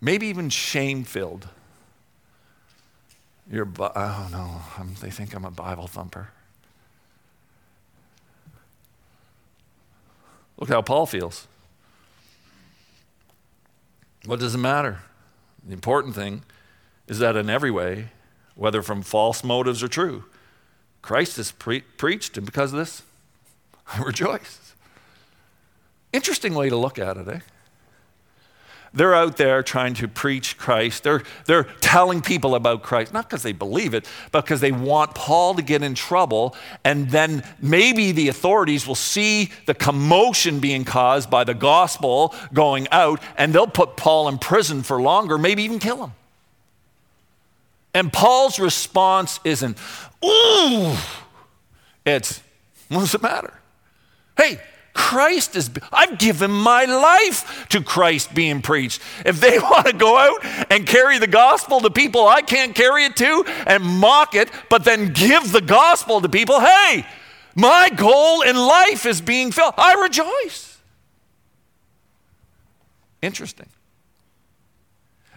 Maybe 0.00 0.26
even 0.26 0.50
shame 0.50 1.04
filled. 1.04 1.48
You're, 3.50 3.68
oh 3.78 4.28
no, 4.32 4.84
they 5.00 5.10
think 5.10 5.34
I'm 5.34 5.44
a 5.44 5.50
Bible 5.50 5.86
thumper. 5.86 6.28
Look 10.58 10.68
how 10.68 10.82
Paul 10.82 11.06
feels. 11.06 11.46
What 14.24 14.40
does 14.40 14.54
it 14.54 14.58
matter? 14.58 15.00
The 15.66 15.72
important 15.72 16.14
thing 16.14 16.42
is 17.06 17.18
that 17.18 17.36
in 17.36 17.50
every 17.50 17.70
way, 17.70 18.08
whether 18.54 18.82
from 18.82 19.02
false 19.02 19.44
motives 19.44 19.82
or 19.82 19.88
true, 19.88 20.24
Christ 21.04 21.38
is 21.38 21.52
pre- 21.52 21.82
preached, 21.82 22.38
and 22.38 22.46
because 22.46 22.72
of 22.72 22.78
this, 22.78 23.02
I 23.94 24.00
rejoice. 24.00 24.72
Interesting 26.14 26.54
way 26.54 26.70
to 26.70 26.76
look 26.78 26.98
at 26.98 27.18
it, 27.18 27.28
eh? 27.28 27.40
They're 28.94 29.14
out 29.14 29.36
there 29.36 29.62
trying 29.62 29.92
to 29.94 30.08
preach 30.08 30.56
Christ. 30.56 31.02
They're, 31.02 31.22
they're 31.44 31.64
telling 31.82 32.22
people 32.22 32.54
about 32.54 32.82
Christ, 32.82 33.12
not 33.12 33.28
because 33.28 33.42
they 33.42 33.52
believe 33.52 33.92
it, 33.92 34.08
but 34.32 34.46
because 34.46 34.60
they 34.62 34.72
want 34.72 35.14
Paul 35.14 35.56
to 35.56 35.62
get 35.62 35.82
in 35.82 35.94
trouble. 35.94 36.56
And 36.84 37.10
then 37.10 37.44
maybe 37.60 38.12
the 38.12 38.28
authorities 38.28 38.86
will 38.86 38.94
see 38.94 39.50
the 39.66 39.74
commotion 39.74 40.58
being 40.58 40.86
caused 40.86 41.28
by 41.28 41.44
the 41.44 41.52
gospel 41.52 42.34
going 42.54 42.88
out, 42.92 43.20
and 43.36 43.52
they'll 43.52 43.66
put 43.66 43.98
Paul 43.98 44.28
in 44.28 44.38
prison 44.38 44.82
for 44.82 45.02
longer, 45.02 45.36
maybe 45.36 45.64
even 45.64 45.80
kill 45.80 46.02
him. 46.02 46.12
And 47.94 48.12
Paul's 48.12 48.58
response 48.58 49.38
isn't, 49.44 49.78
ooh, 50.24 50.96
it's, 52.04 52.42
what 52.88 53.00
does 53.00 53.14
it 53.14 53.22
matter? 53.22 53.54
Hey, 54.36 54.60
Christ 54.94 55.54
is, 55.56 55.70
I've 55.92 56.18
given 56.18 56.50
my 56.50 56.84
life 56.84 57.68
to 57.70 57.82
Christ 57.82 58.34
being 58.34 58.62
preached. 58.62 59.00
If 59.24 59.40
they 59.40 59.58
want 59.60 59.86
to 59.86 59.92
go 59.92 60.16
out 60.16 60.44
and 60.70 60.86
carry 60.86 61.18
the 61.18 61.26
gospel 61.26 61.80
to 61.80 61.90
people 61.90 62.26
I 62.26 62.42
can't 62.42 62.74
carry 62.74 63.04
it 63.04 63.16
to 63.16 63.44
and 63.66 63.82
mock 63.82 64.34
it, 64.34 64.50
but 64.68 64.84
then 64.84 65.12
give 65.12 65.52
the 65.52 65.60
gospel 65.60 66.20
to 66.20 66.28
people, 66.28 66.60
hey, 66.60 67.06
my 67.54 67.90
goal 67.90 68.42
in 68.42 68.56
life 68.56 69.06
is 69.06 69.20
being 69.20 69.52
filled. 69.52 69.74
I 69.76 69.94
rejoice. 69.94 70.78
Interesting 73.22 73.68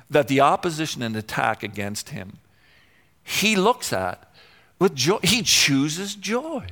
that 0.10 0.28
the 0.28 0.40
opposition 0.42 1.02
and 1.02 1.16
attack 1.16 1.64
against 1.64 2.10
him, 2.10 2.38
he 3.28 3.58
looks 3.58 3.92
at 3.92 4.32
with 4.80 4.96
joy. 4.96 5.20
He 5.22 5.42
chooses 5.42 6.16
joy. 6.16 6.66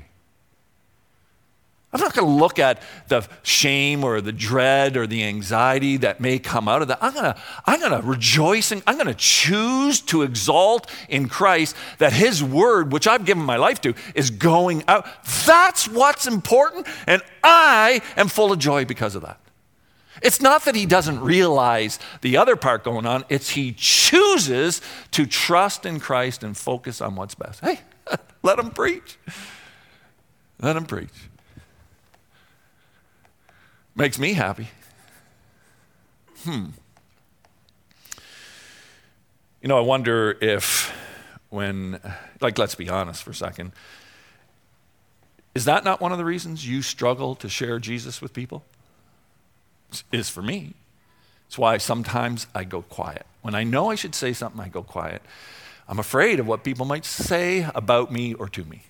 I'm 1.91 1.99
not 1.99 2.13
going 2.13 2.27
to 2.27 2.33
look 2.33 2.59
at 2.59 2.81
the 3.09 3.27
shame 3.43 4.05
or 4.05 4.21
the 4.21 4.31
dread 4.31 4.95
or 4.95 5.05
the 5.05 5.25
anxiety 5.25 5.97
that 5.97 6.21
may 6.21 6.39
come 6.39 6.69
out 6.69 6.81
of 6.81 6.87
that. 6.87 6.99
I'm 7.01 7.13
going 7.13 7.25
to, 7.25 7.41
I'm 7.65 7.79
going 7.81 8.01
to 8.01 8.07
rejoice 8.07 8.71
and 8.71 8.81
I'm 8.87 8.95
going 8.95 9.07
to 9.07 9.13
choose 9.13 9.99
to 10.01 10.21
exalt 10.23 10.89
in 11.09 11.27
Christ 11.27 11.75
that 11.97 12.13
His 12.13 12.41
word, 12.41 12.93
which 12.93 13.05
I've 13.05 13.25
given 13.25 13.43
my 13.43 13.57
life 13.57 13.81
to, 13.81 13.93
is 14.13 14.29
going 14.29 14.83
out. 14.87 15.05
That's 15.45 15.89
what's 15.89 16.25
important. 16.25 16.87
And 17.05 17.21
I 17.43 18.01
am 18.15 18.29
full 18.29 18.53
of 18.53 18.59
joy 18.59 18.85
because 18.85 19.15
of 19.15 19.23
that. 19.23 19.39
It's 20.21 20.41
not 20.41 20.65
that 20.65 20.75
he 20.75 20.85
doesn't 20.85 21.19
realize 21.19 21.99
the 22.21 22.37
other 22.37 22.55
part 22.55 22.83
going 22.83 23.05
on, 23.05 23.25
it's 23.29 23.49
he 23.51 23.73
chooses 23.73 24.81
to 25.11 25.25
trust 25.25 25.85
in 25.85 25.99
Christ 25.99 26.43
and 26.43 26.55
focus 26.55 27.01
on 27.01 27.15
what's 27.15 27.35
best. 27.35 27.59
Hey, 27.61 27.79
let 28.43 28.59
him 28.59 28.71
preach. 28.71 29.17
Let 30.59 30.75
him 30.75 30.85
preach. 30.85 31.09
Makes 33.95 34.19
me 34.19 34.33
happy. 34.33 34.69
Hmm. 36.43 36.65
You 39.61 39.69
know, 39.69 39.77
I 39.77 39.81
wonder 39.81 40.37
if 40.41 40.93
when, 41.49 41.99
like, 42.41 42.57
let's 42.57 42.75
be 42.75 42.89
honest 42.89 43.23
for 43.23 43.31
a 43.31 43.35
second, 43.35 43.71
is 45.55 45.65
that 45.65 45.83
not 45.83 46.01
one 46.01 46.11
of 46.11 46.17
the 46.17 46.25
reasons 46.25 46.67
you 46.67 46.81
struggle 46.81 47.33
to 47.35 47.47
share 47.49 47.79
Jesus 47.79 48.21
with 48.21 48.33
people? 48.33 48.63
Is 50.11 50.29
for 50.29 50.41
me. 50.41 50.73
It's 51.47 51.57
why 51.57 51.77
sometimes 51.77 52.47
I 52.53 52.63
go 52.63 52.81
quiet. 52.81 53.25
When 53.41 53.55
I 53.55 53.63
know 53.63 53.91
I 53.91 53.95
should 53.95 54.15
say 54.15 54.33
something, 54.33 54.59
I 54.59 54.67
go 54.67 54.83
quiet. 54.83 55.21
I'm 55.87 55.99
afraid 55.99 56.39
of 56.39 56.47
what 56.47 56.63
people 56.63 56.85
might 56.85 57.05
say 57.05 57.69
about 57.75 58.11
me 58.11 58.33
or 58.33 58.49
to 58.49 58.63
me. 58.63 58.83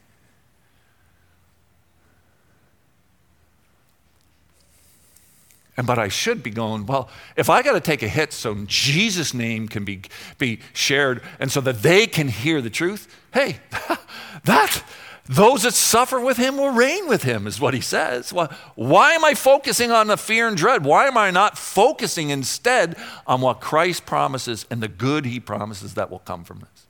And 5.78 5.86
but 5.86 6.00
I 6.00 6.08
should 6.08 6.42
be 6.42 6.52
going, 6.52 6.86
well, 6.86 7.10
if 7.36 7.50
I 7.50 7.62
got 7.62 7.74
to 7.74 7.82
take 7.82 8.02
a 8.02 8.08
hit 8.08 8.32
so 8.32 8.56
Jesus' 8.66 9.34
name 9.34 9.68
can 9.68 9.84
be, 9.84 10.02
be 10.38 10.60
shared 10.74 11.22
and 11.38 11.52
so 11.52 11.60
that 11.62 11.82
they 11.82 12.08
can 12.08 12.30
hear 12.30 12.62
the 12.62 12.70
truth, 12.70 13.14
hey, 13.34 13.60
that 14.46 14.84
those 15.28 15.64
that 15.64 15.74
suffer 15.74 16.20
with 16.20 16.38
him 16.38 16.58
will 16.58 16.70
reign 16.70 17.08
with 17.08 17.24
him, 17.24 17.48
is 17.48 17.60
what 17.60 17.74
he 17.74 17.82
says. 17.82 18.32
Why, 18.32 18.54
why 18.76 19.14
am 19.14 19.26
I 19.26 19.34
focusing 19.34 19.92
on 19.92 20.08
the 20.08 20.18
fear 20.18 20.48
and 20.48 20.56
dread? 20.56 20.86
Why 20.86 21.08
am 21.08 21.18
I 21.18 21.32
not 21.32 21.58
focusing 21.58 22.30
instead 22.30 22.96
on 23.26 23.42
what 23.42 23.60
Christ 23.60 24.06
promises 24.06 24.68
and 24.70 24.84
the 24.84 24.88
good 24.88 25.26
he 25.26 25.40
promises 25.40 25.96
that 25.96 26.12
will 26.12 26.20
come 26.20 26.44
from 26.44 26.60
this? 26.60 26.86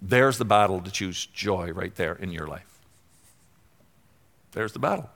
There's 0.00 0.38
the 0.38 0.44
battle 0.46 0.80
to 0.80 0.90
choose 0.90 1.26
joy 1.26 1.72
right 1.72 1.94
there 1.94 2.14
in 2.14 2.32
your 2.32 2.46
life. 2.46 2.78
There's 4.52 4.72
the 4.72 4.78
battle. 4.78 5.10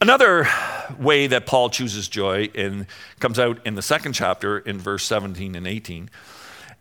Another 0.00 0.48
way 0.98 1.28
that 1.28 1.46
Paul 1.46 1.70
chooses 1.70 2.08
joy 2.08 2.44
in, 2.54 2.88
comes 3.20 3.38
out 3.38 3.64
in 3.64 3.76
the 3.76 3.82
second 3.82 4.14
chapter 4.14 4.58
in 4.58 4.78
verse 4.78 5.04
17 5.04 5.54
and 5.54 5.66
18 5.66 6.10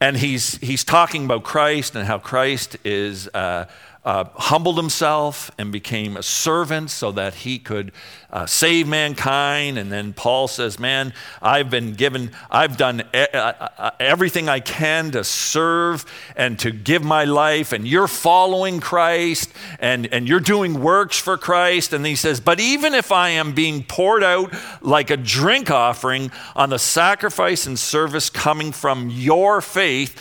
and 0.03 0.17
he's, 0.17 0.57
he's 0.57 0.83
talking 0.83 1.24
about 1.24 1.43
Christ 1.43 1.95
and 1.95 2.05
how 2.05 2.19
Christ 2.19 2.75
is 2.83 3.29
uh, 3.33 3.67
uh, 4.05 4.25
humbled 4.36 4.75
himself 4.75 5.50
and 5.57 5.72
became 5.72 6.17
a 6.17 6.24
servant 6.24 6.91
so 6.91 7.12
that 7.13 7.33
he 7.33 7.57
could 7.57 7.91
uh, 8.29 8.45
save 8.45 8.86
mankind. 8.86 9.77
And 9.77 9.89
then 9.89 10.12
Paul 10.12 10.50
says, 10.50 10.77
Man, 10.77 11.13
I've 11.41 11.69
been 11.69 11.93
given, 11.93 12.31
I've 12.51 12.75
done 12.75 13.01
e- 13.15 13.27
uh, 13.33 13.38
uh, 13.38 13.67
uh, 13.77 13.91
everything 14.01 14.50
I 14.50 14.60
can 14.60 15.12
to 15.12 15.24
serve 15.24 16.05
and 16.36 16.60
to 16.60 16.72
give 16.72 17.03
my 17.03 17.24
life, 17.24 17.72
and 17.72 17.88
you're 17.88 18.10
following 18.10 18.81
Christ 18.81 19.53
and, 19.79 20.07
and 20.07 20.27
you're 20.27 20.42
doing 20.42 20.81
works 20.81 21.18
for 21.18 21.37
Christ. 21.37 21.94
And 21.94 22.05
he 22.05 22.16
says, 22.16 22.42
But 22.42 22.59
even 22.59 22.94
if 22.94 23.11
I 23.11 23.29
am 23.29 23.53
being 23.53 23.83
poured 23.83 24.24
out 24.24 24.53
like 24.81 25.11
a 25.11 25.18
drink 25.18 25.72
offering 25.72 26.29
on 26.57 26.70
the 26.70 26.79
sacrifice 26.79 27.68
and 27.68 27.79
service 27.79 28.29
coming 28.29 28.74
from 28.74 29.09
your 29.09 29.61
faith, 29.61 30.20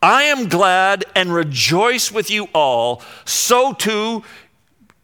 I 0.00 0.24
am 0.24 0.48
glad 0.48 1.04
and 1.14 1.32
rejoice 1.32 2.12
with 2.12 2.30
you 2.30 2.48
all. 2.54 3.02
So 3.24 3.72
too, 3.72 4.22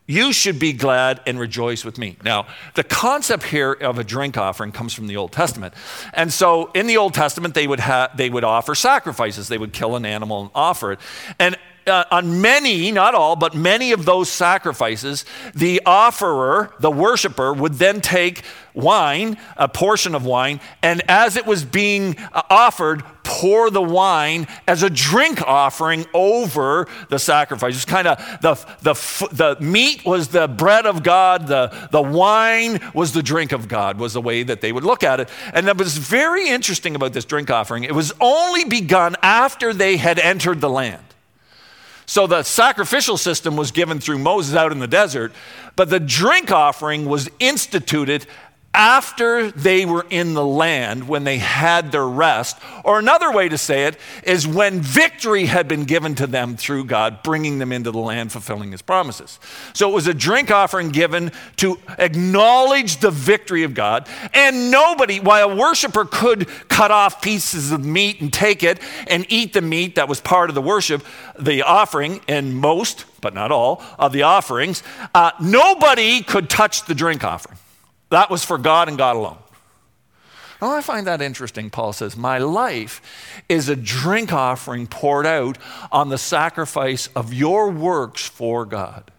you 0.07 0.33
should 0.33 0.59
be 0.59 0.73
glad 0.73 1.21
and 1.27 1.41
rejoice 1.41 1.85
with 1.85 1.97
me. 1.97 2.17
Now, 2.23 2.47
the 2.75 2.85
concept 2.85 3.45
here 3.45 3.73
of 3.73 3.99
a 3.99 4.05
drink 4.05 4.37
offering 4.37 4.71
comes 4.71 4.93
from 4.93 5.07
the 5.07 5.17
Old 5.17 5.33
Testament. 5.33 5.75
And 6.13 6.33
so 6.33 6.71
in 6.73 6.87
the 6.87 6.99
Old 6.99 7.15
Testament, 7.15 7.55
they 7.55 7.67
would, 7.67 7.81
ha- 7.81 8.11
they 8.15 8.29
would 8.29 8.45
offer 8.45 8.75
sacrifices. 8.75 9.49
They 9.49 9.59
would 9.59 9.73
kill 9.73 9.97
an 9.97 10.05
animal 10.05 10.43
and 10.43 10.51
offer 10.55 10.93
it. 10.93 11.01
And 11.39 11.57
uh, 11.87 12.05
on 12.11 12.41
many, 12.41 12.91
not 12.93 13.15
all, 13.15 13.37
but 13.37 13.55
many 13.55 13.93
of 13.93 14.05
those 14.05 14.29
sacrifices, 14.29 15.25
the 15.55 15.81
offerer, 15.87 16.73
the 16.81 16.91
worshiper, 16.91 17.53
would 17.53 17.75
then 17.75 18.01
take 18.01 18.43
wine, 18.75 19.37
a 19.57 19.69
portion 19.69 20.15
of 20.15 20.25
wine, 20.25 20.61
and 20.83 21.03
as 21.09 21.37
it 21.37 21.47
was 21.47 21.65
being 21.65 22.17
uh, 22.33 22.43
offered, 22.51 23.03
pour 23.23 23.71
the 23.71 23.83
wine 23.83 24.47
as 24.69 24.83
a 24.83 24.91
drink 24.91 25.41
offering 25.43 26.05
over 26.13 26.87
the 27.09 27.19
sacrifice. 27.19 27.75
It's 27.75 27.85
kind 27.85 28.07
of 28.07 28.19
the, 28.43 28.55
the, 28.83 28.95
the 29.33 29.65
meat 29.65 30.05
was 30.05 30.29
the 30.29 30.47
bread 30.47 30.87
of 30.87 31.03
God, 31.03 31.47
the, 31.47 31.89
the 31.91 32.03
wine 32.03 32.81
was 32.93 33.13
the 33.13 33.23
drink 33.23 33.53
of 33.53 33.67
God, 33.67 33.99
was 33.99 34.13
the 34.13 34.21
way 34.21 34.43
that 34.43 34.61
they 34.61 34.73
would 34.73 34.85
look 34.85 35.03
at 35.03 35.21
it. 35.21 35.31
And 35.55 35.67
that 35.69 35.79
was 35.79 35.97
very 35.97 36.49
interesting 36.49 36.95
about 36.95 37.13
this 37.13 37.25
drink 37.25 37.51
offering. 37.51 37.85
It 37.85 37.95
was 37.95 38.13
only 38.21 38.65
begun 38.65 39.17
after 39.23 39.73
they 39.73 39.97
had 39.97 40.19
entered 40.19 40.61
the 40.61 40.71
land. 40.71 41.03
So 42.07 42.27
the 42.27 42.43
sacrificial 42.43 43.17
system 43.17 43.57
was 43.57 43.71
given 43.71 44.01
through 44.01 44.19
Moses 44.19 44.55
out 44.55 44.73
in 44.73 44.79
the 44.79 44.87
desert, 44.87 45.33
but 45.77 45.91
the 45.91 46.01
drink 46.01 46.51
offering 46.51 47.07
was 47.07 47.31
instituted 47.39 48.27
after 48.75 49.51
they 49.53 49.87
were 49.87 50.05
in 50.11 50.35
the 50.35 50.45
land, 50.45 51.09
when 51.09 51.25
they 51.25 51.39
had 51.39 51.93
their 51.93 52.07
rest. 52.07 52.59
Or 52.85 52.99
another 52.99 53.33
way 53.33 53.49
to 53.49 53.57
say 53.57 53.85
it 53.85 53.97
is 54.25 54.47
when 54.47 54.81
victory 54.81 55.47
had 55.47 55.69
been 55.69 55.85
given 55.85 56.17
to 56.17 56.27
them 56.27 56.57
through 56.57 56.85
God, 56.85 57.23
bringing 57.23 57.59
them 57.59 57.73
into 57.73 57.93
the 57.93 57.99
land, 57.99 58.33
fulfilling 58.33 58.73
his 58.73 58.83
promises. 58.83 59.39
So 59.73 59.89
it 59.89 59.95
was 59.95 60.09
a 60.09 60.15
drink 60.15 60.51
offering 60.51 60.91
given 60.91 61.31
to 61.57 61.79
acknowledge 61.99 62.99
the 62.99 63.13
victory 63.13 63.63
of 63.63 63.75
God. 63.75 64.09
And 64.35 64.71
nobody, 64.71 65.21
while 65.21 65.51
a 65.51 65.57
worshiper 65.57 66.05
could 66.05 66.49
cut 66.69 66.91
off 66.91 67.23
pieces 67.23 67.71
of 67.71 67.85
meat 67.85 68.21
and 68.21 68.33
take 68.33 68.63
it 68.65 68.81
and 69.07 69.25
eat 69.29 69.53
the 69.53 69.63
meat 69.63 69.95
that 69.95 70.09
was 70.09 70.21
part 70.21 70.51
of 70.51 70.55
the 70.55 70.63
worship, 70.63 71.05
the 71.39 71.63
offering, 71.63 72.21
and 72.27 72.57
most, 72.57 73.05
but 73.21 73.35
not 73.35 73.53
all, 73.53 73.83
of 73.99 74.13
the 74.13 74.23
offerings, 74.23 74.83
uh, 75.15 75.31
nobody 75.41 76.23
could 76.23 76.51
touch 76.51 76.85
the 76.87 76.95
drink 76.95 77.23
offering. 77.23 77.57
That 78.15 78.31
was 78.31 78.45
for 78.45 78.59
God 78.59 78.87
and 78.89 78.97
God 78.97 79.17
alone. 79.17 79.39
Now, 80.63 80.71
I 80.71 80.83
find 80.83 81.05
that 81.09 81.21
interesting. 81.21 81.69
Paul 81.69 81.93
says, 81.93 82.17
My 82.17 82.39
life 82.39 83.03
is 83.49 83.69
a 83.69 83.75
drink 83.75 84.33
offering 84.33 84.87
poured 84.87 85.27
out 85.27 85.59
on 85.91 86.11
the 86.11 86.17
sacrifice 86.17 87.09
of 87.17 87.35
your 87.35 87.73
works 87.73 88.25
for 88.29 88.67
God. 88.67 89.11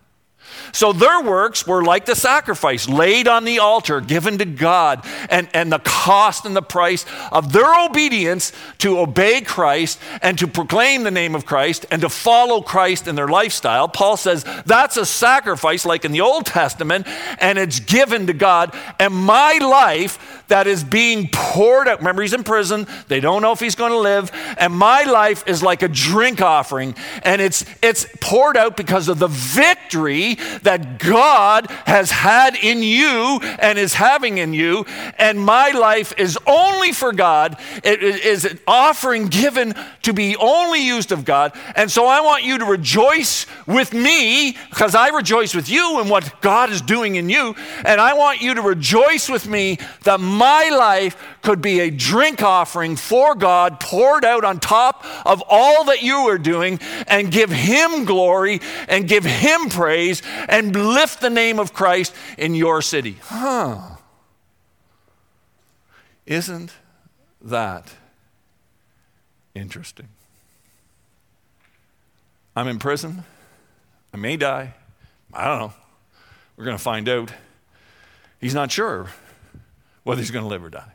So 0.71 0.93
their 0.93 1.21
works 1.21 1.65
were 1.65 1.83
like 1.83 2.05
the 2.05 2.15
sacrifice 2.15 2.87
laid 2.87 3.27
on 3.27 3.45
the 3.45 3.59
altar, 3.59 4.01
given 4.01 4.37
to 4.39 4.45
God, 4.45 5.05
and, 5.29 5.47
and 5.53 5.71
the 5.71 5.79
cost 5.79 6.45
and 6.45 6.55
the 6.55 6.61
price 6.61 7.05
of 7.31 7.51
their 7.51 7.85
obedience 7.85 8.51
to 8.79 8.99
obey 8.99 9.41
Christ 9.41 9.99
and 10.21 10.37
to 10.39 10.47
proclaim 10.47 11.03
the 11.03 11.11
name 11.11 11.35
of 11.35 11.45
Christ 11.45 11.85
and 11.91 12.01
to 12.01 12.09
follow 12.09 12.61
Christ 12.61 13.07
in 13.07 13.15
their 13.15 13.27
lifestyle. 13.27 13.87
Paul 13.87 14.17
says 14.17 14.45
that's 14.65 14.97
a 14.97 15.05
sacrifice 15.05 15.85
like 15.85 16.05
in 16.05 16.11
the 16.11 16.21
Old 16.21 16.45
Testament, 16.45 17.07
and 17.39 17.57
it's 17.57 17.79
given 17.79 18.27
to 18.27 18.33
God. 18.33 18.75
And 18.99 19.13
my 19.13 19.57
life 19.61 20.43
that 20.47 20.67
is 20.67 20.83
being 20.83 21.29
poured 21.31 21.87
out, 21.87 21.99
remember, 21.99 22.21
he's 22.21 22.33
in 22.33 22.43
prison, 22.43 22.87
they 23.07 23.19
don't 23.19 23.41
know 23.41 23.51
if 23.51 23.59
he's 23.59 23.75
going 23.75 23.91
to 23.91 23.99
live, 23.99 24.31
and 24.57 24.73
my 24.73 25.03
life 25.03 25.43
is 25.47 25.63
like 25.63 25.81
a 25.81 25.87
drink 25.87 26.41
offering, 26.41 26.95
and 27.23 27.41
it's, 27.41 27.65
it's 27.81 28.05
poured 28.21 28.57
out 28.57 28.77
because 28.77 29.07
of 29.07 29.19
the 29.19 29.27
victory 29.27 30.37
that 30.63 30.99
God 30.99 31.69
has 31.85 32.11
had 32.11 32.55
in 32.55 32.83
you 32.83 33.39
and 33.59 33.77
is 33.77 33.93
having 33.93 34.37
in 34.37 34.53
you. 34.53 34.85
And 35.17 35.39
my 35.39 35.71
life 35.71 36.13
is 36.17 36.37
only 36.47 36.91
for 36.91 37.13
God. 37.13 37.57
It 37.83 38.03
is 38.03 38.45
an 38.45 38.59
offering 38.67 39.27
given 39.27 39.73
to 40.03 40.13
be 40.13 40.35
only 40.35 40.85
used 40.85 41.11
of 41.11 41.25
God. 41.25 41.53
And 41.75 41.89
so 41.91 42.07
I 42.07 42.21
want 42.21 42.43
you 42.43 42.57
to 42.57 42.65
rejoice 42.65 43.45
with 43.65 43.93
me 43.93 44.57
because 44.69 44.95
I 44.95 45.09
rejoice 45.09 45.55
with 45.55 45.69
you 45.69 45.99
in 46.01 46.09
what 46.09 46.41
God 46.41 46.69
is 46.69 46.81
doing 46.81 47.15
in 47.15 47.29
you. 47.29 47.55
And 47.83 47.99
I 47.99 48.13
want 48.13 48.41
you 48.41 48.53
to 48.55 48.61
rejoice 48.61 49.29
with 49.29 49.47
me 49.47 49.77
that 50.03 50.19
my 50.19 50.69
life 50.69 51.15
could 51.45 51.61
be 51.61 51.79
a 51.79 51.91
drink 51.91 52.41
offering 52.41 52.95
for 52.95 53.35
God 53.35 53.79
poured 53.79 54.25
out 54.25 54.43
on 54.43 54.59
top 54.59 55.05
of 55.25 55.43
all 55.47 55.85
that 55.85 56.01
you 56.01 56.27
are 56.27 56.39
doing 56.39 56.79
and 57.07 57.31
give 57.31 57.51
Him 57.51 58.03
glory 58.03 58.59
and 58.89 59.07
give 59.07 59.23
Him 59.23 59.69
praise 59.69 60.23
and 60.49 60.75
lift 60.75 61.21
the 61.21 61.29
name 61.29 61.59
of 61.59 61.71
Christ 61.71 62.13
in 62.37 62.55
your 62.55 62.81
city. 62.81 63.17
Huh. 63.21 63.79
Isn't 66.25 66.73
that 67.43 67.93
interesting? 69.53 70.07
I'm 72.55 72.67
in 72.67 72.79
prison. 72.79 73.23
I 74.11 74.17
may 74.17 74.35
die. 74.35 74.73
I 75.31 75.45
don't 75.45 75.59
know. 75.59 75.73
We're 76.57 76.65
going 76.65 76.77
to 76.77 76.83
find 76.83 77.07
out. 77.07 77.31
He's 78.41 78.55
not 78.55 78.71
sure 78.71 79.09
whether 80.03 80.21
he's 80.21 80.31
going 80.31 80.43
to 80.43 80.49
live 80.49 80.63
or 80.63 80.69
die. 80.69 80.94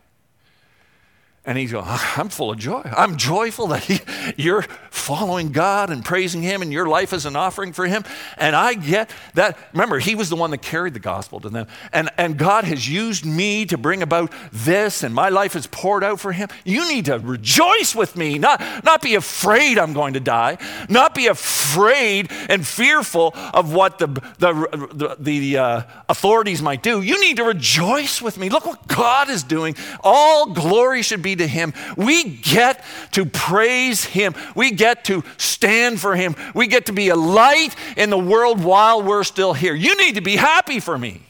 And 1.47 1.57
he's 1.57 1.73
going, 1.73 1.87
I'm 1.89 2.29
full 2.29 2.51
of 2.51 2.59
joy. 2.59 2.83
I'm 2.85 3.17
joyful 3.17 3.69
that 3.69 3.83
he, 3.83 4.01
you're 4.37 4.63
following 4.91 5.53
God 5.53 5.89
and 5.89 6.05
praising 6.05 6.43
Him, 6.43 6.61
and 6.61 6.71
your 6.71 6.87
life 6.87 7.15
is 7.15 7.25
an 7.25 7.35
offering 7.35 7.73
for 7.73 7.87
Him. 7.87 8.05
And 8.37 8.55
I 8.55 8.75
get 8.75 9.11
that. 9.35 9.57
Remember, 9.73 9.99
he 9.99 10.15
was 10.15 10.29
the 10.29 10.37
one 10.37 10.51
that 10.51 10.61
carried 10.61 10.93
the 10.93 11.01
gospel 11.01 11.41
to 11.41 11.49
them. 11.49 11.67
And, 11.95 12.11
and 12.19 12.37
God 12.37 12.65
has 12.65 12.87
used 12.87 13.25
me 13.25 13.65
to 13.67 13.79
bring 13.79 14.03
about 14.03 14.33
this, 14.53 15.03
and 15.03 15.15
my 15.15 15.31
life 15.31 15.57
is 15.57 15.67
poured 15.67 16.05
out 16.05 16.21
for 16.21 16.33
Him. 16.33 16.49
You 16.65 16.87
need 16.89 17.07
to 17.07 17.19
rejoice 17.19 17.95
with 17.95 18.17
me, 18.17 18.39
not, 18.39 18.61
not 18.85 19.01
be 19.01 19.15
afraid 19.15 19.79
I'm 19.79 19.95
going 19.95 20.15
to 20.15 20.21
die, 20.21 20.59
not 20.91 21.15
be 21.15 21.27
afraid 21.27 22.31
and 22.51 22.67
fearful 22.67 23.33
of 23.55 23.73
what 23.73 23.99
the, 23.99 24.09
the, 24.39 24.87
the, 24.93 25.17
the 25.19 25.59
uh, 25.59 25.83
authorities 26.09 26.61
might 26.61 26.83
do. 26.83 27.01
You 27.01 27.19
need 27.21 27.39
to 27.39 27.45
rejoice 27.45 28.21
with 28.21 28.37
me. 28.37 28.51
Look 28.51 28.67
what 28.67 28.87
God 28.87 29.31
is 29.31 29.43
doing. 29.43 29.75
All 30.05 30.53
glory 30.53 31.01
should 31.03 31.23
be 31.23 31.30
be 31.31 31.37
to 31.37 31.47
Him. 31.47 31.73
We 31.97 32.25
get 32.25 32.85
to 33.13 33.25
praise 33.27 34.05
Him. 34.05 34.35
We 34.55 34.73
get 34.73 35.05
to 35.05 35.23
stand 35.37 36.01
for 36.01 36.15
Him. 36.17 36.35
We 36.55 36.67
get 36.67 36.87
to 36.87 36.93
be 36.93 37.09
a 37.09 37.17
light 37.17 37.75
in 37.97 38.11
the 38.11 38.19
world 38.19 38.63
while 38.63 39.03
we're 39.03 39.25
still 39.25 39.53
here. 39.53 39.75
You 39.75 39.97
need 39.97 40.17
to 40.17 40.21
be 40.21 40.37
happy 40.37 40.81
for 40.81 40.99
me. 40.99 41.23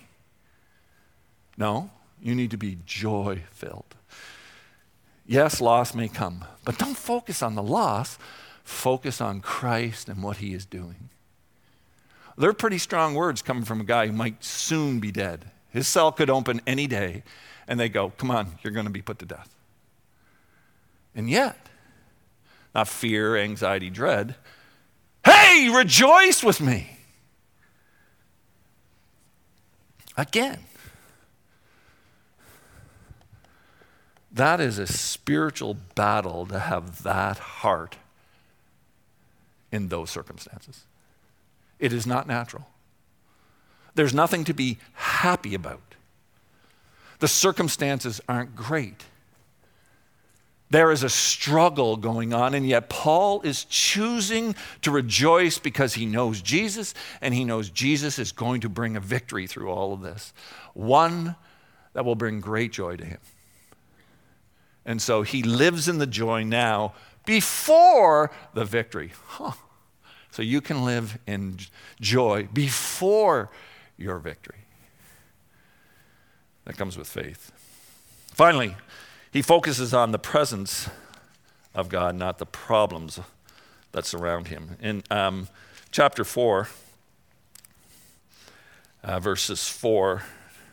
No, 1.57 1.91
you 2.23 2.35
need 2.35 2.51
to 2.53 2.57
be 2.57 2.79
joy 2.87 3.43
filled. 3.51 3.95
Yes, 5.27 5.61
loss 5.61 5.95
may 5.95 6.09
come, 6.09 6.45
but 6.65 6.79
don't 6.79 6.97
focus 6.97 7.43
on 7.43 7.55
the 7.55 7.63
loss. 7.63 8.19
Focus 8.65 9.21
on 9.21 9.41
Christ 9.41 10.09
and 10.09 10.23
what 10.23 10.39
He 10.39 10.55
is 10.55 10.65
doing. 10.65 11.11
They're 12.39 12.53
pretty 12.53 12.79
strong 12.79 13.15
words 13.15 13.43
coming 13.43 13.65
from 13.65 13.81
a 13.81 13.85
guy 13.85 14.07
who 14.07 14.13
might 14.13 14.43
soon 14.43 15.01
be 15.01 15.11
dead. 15.11 15.51
His 15.71 15.87
cell 15.87 16.11
could 16.11 16.31
open 16.31 16.61
any 16.67 16.87
day, 16.87 17.23
and 17.69 17.79
they 17.79 17.89
go, 17.89 18.11
Come 18.17 18.31
on, 18.31 18.59
you're 18.63 18.73
going 18.73 18.87
to 18.87 18.93
be 18.93 19.03
put 19.03 19.19
to 19.19 19.27
death. 19.27 19.55
And 21.15 21.29
yet, 21.29 21.69
not 22.75 22.89
fear, 22.89 23.37
anxiety, 23.37 23.91
dread, 23.91 24.37
hey, 25.25 25.69
rejoice 25.75 26.43
with 26.43 26.61
me. 26.61 26.99
Again, 30.17 30.61
that 34.31 34.61
is 34.61 34.79
a 34.79 34.87
spiritual 34.87 35.77
battle 35.95 36.47
to 36.47 36.59
have 36.59 37.03
that 37.03 37.39
heart 37.39 37.97
in 39.73 39.89
those 39.89 40.11
circumstances. 40.11 40.85
It 41.79 41.93
is 41.93 42.07
not 42.07 42.27
natural. 42.27 42.67
There's 43.95 44.15
nothing 44.15 44.45
to 44.45 44.55
be 44.55 44.79
happy 44.93 45.55
about. 45.55 45.95
The 47.19 47.29
circumstances 47.29 48.21
aren't 48.29 48.55
great. 48.55 49.05
There 50.71 50.93
is 50.93 51.03
a 51.03 51.09
struggle 51.09 51.97
going 51.97 52.33
on, 52.33 52.55
and 52.55 52.67
yet 52.67 52.89
Paul 52.89 53.43
is 53.43 53.65
choosing 53.65 54.55
to 54.83 54.93
rejoice 54.93 55.59
because 55.59 55.95
he 55.95 56.07
knows 56.07 56.41
Jesus, 56.41 56.95
and 57.21 57.35
he 57.35 57.45
knows 57.45 57.71
Jesus 57.71 58.21
is 58.21 58.31
going 58.31 58.61
to 58.61 58.69
bring 58.69 58.97
a 58.97 59.01
victory 59.01 59.49
through 59.49 59.71
all 59.71 59.93
of 59.93 60.01
this. 60.01 60.33
One 60.75 61.35
that 61.93 62.05
will 62.05 62.15
bring 62.15 62.41
great 62.41 62.71
joy 62.73 62.97
to 62.97 63.05
him. 63.05 63.19
And 64.87 65.03
so 65.03 65.23
he 65.23 65.43
lives 65.43 65.89
in 65.89 65.99
the 65.99 66.07
joy 66.07 66.45
now 66.45 66.95
before 67.27 68.31
the 68.55 68.65
victory. 68.65 69.13
Huh. 69.27 69.53
So 70.31 70.43
you 70.43 70.61
can 70.61 70.85
live 70.85 71.19
in 71.27 71.59
joy 72.01 72.49
before 72.53 73.51
your 73.99 74.19
victory. 74.19 74.65
That 76.65 76.77
comes 76.77 76.97
with 76.97 77.09
faith. 77.09 77.51
Finally, 78.33 78.77
he 79.33 79.43
focuses 79.43 79.95
on 79.95 80.13
the 80.13 80.19
presence 80.19 80.89
of 81.75 81.89
God, 81.89 82.17
not 82.17 82.39
the 82.39 82.47
problems 82.47 83.21
that 83.93 84.05
surround 84.05 84.49
him. 84.49 84.77
In 84.81 85.03
um, 85.11 85.49
chapter 85.91 86.25
4, 86.25 86.69
uh, 89.03 89.21
verses 89.21 89.69
4, 89.69 90.23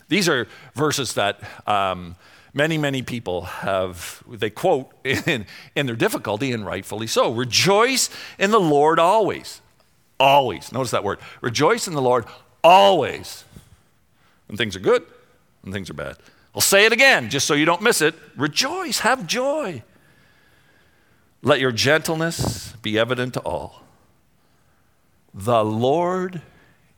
these 0.10 0.28
are 0.28 0.48
verses 0.74 1.14
that 1.14 1.40
um, 1.68 2.16
many, 2.54 2.78
many 2.78 3.02
people 3.02 3.44
have, 3.44 4.24
they 4.28 4.50
quote 4.50 4.92
in, 5.04 5.46
in 5.76 5.86
their 5.86 5.96
difficulty, 5.96 6.52
and 6.52 6.66
rightfully 6.66 7.08
so. 7.08 7.32
Rejoice 7.32 8.10
in 8.40 8.52
the 8.52 8.60
Lord 8.60 9.00
always. 9.00 9.62
Always. 10.20 10.72
Notice 10.72 10.92
that 10.92 11.04
word. 11.04 11.20
Rejoice 11.42 11.88
in 11.88 11.94
the 11.94 12.02
Lord 12.02 12.26
always. 12.64 13.44
When 14.48 14.58
things 14.58 14.76
are 14.76 14.80
good, 14.80 15.06
when 15.62 15.72
things 15.72 15.90
are 15.90 15.94
bad. 15.94 16.18
I'll 16.58 16.62
say 16.62 16.88
it 16.88 16.92
again 16.92 17.30
just 17.30 17.46
so 17.46 17.54
you 17.54 17.66
don't 17.66 17.84
miss 17.84 18.02
it. 18.02 18.16
Rejoice, 18.36 19.02
have 19.02 19.28
joy. 19.28 19.84
Let 21.44 21.60
your 21.60 21.72
gentleness 21.72 22.74
be 22.82 22.98
evident 22.98 23.36
to 23.36 23.42
all. 23.42 23.84
The 25.36 25.64
Lord 25.64 26.42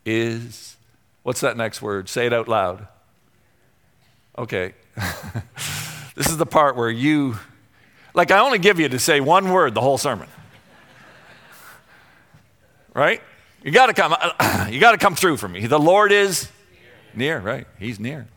is, 0.06 0.78
what's 1.24 1.42
that 1.42 1.58
next 1.58 1.82
word? 1.82 2.08
Say 2.08 2.26
it 2.26 2.32
out 2.32 2.48
loud. 2.48 2.88
Okay. 4.38 4.76
this 6.16 6.30
is 6.30 6.38
the 6.38 6.46
part 6.46 6.78
where 6.78 6.90
you, 6.90 7.38
like, 8.14 8.32
I 8.32 8.40
only 8.40 8.60
give 8.60 8.80
you 8.80 8.88
to 8.88 8.98
say 8.98 9.20
one 9.20 9.52
word 9.52 9.76
the 9.76 9.82
whole 9.82 9.98
sermon. 9.98 10.30
right? 12.94 13.22
You 13.62 13.72
got 13.72 13.88
to 13.88 13.94
come. 13.94 14.16
You 14.72 14.80
got 14.80 14.94
to 14.94 14.98
come 14.98 15.16
through 15.16 15.36
for 15.36 15.50
me. 15.50 15.68
The 15.68 15.80
Lord 15.80 16.14
is 16.14 16.50
near, 17.14 17.40
right? 17.40 17.68
He's 17.78 18.00
near. 18.00 18.30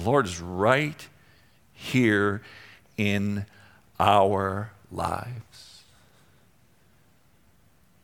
The 0.00 0.08
Lord 0.08 0.24
is 0.24 0.40
right 0.40 1.08
here 1.74 2.40
in 2.96 3.44
our 3.98 4.72
lives. 4.90 5.82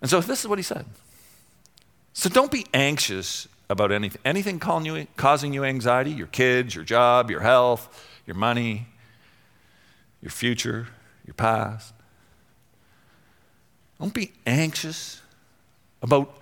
And 0.03 0.11
so 0.11 0.21
this 0.21 0.41
is 0.41 0.49
what 0.49 0.59
he 0.59 0.63
said. 0.63 0.85
So 2.13 2.29
don't 2.29 2.51
be 2.51 2.67
anxious 2.75 3.49
about 3.71 3.93
anything. 3.93 4.21
Anything 4.27 4.61
you, 4.85 5.07
causing 5.17 5.55
you 5.55 5.65
anxiety, 5.65 6.11
your 6.11 6.27
kids, 6.27 6.75
your 6.75 6.85
job, 6.85 7.31
your 7.31 7.41
health, 7.41 8.07
your 8.27 8.37
money, 8.37 8.89
your 10.21 10.31
future, 10.31 10.89
your 11.27 11.35
past. 11.35 11.95
Don't 13.99 14.13
be 14.13 14.33
anxious 14.47 15.23
about 16.03 16.37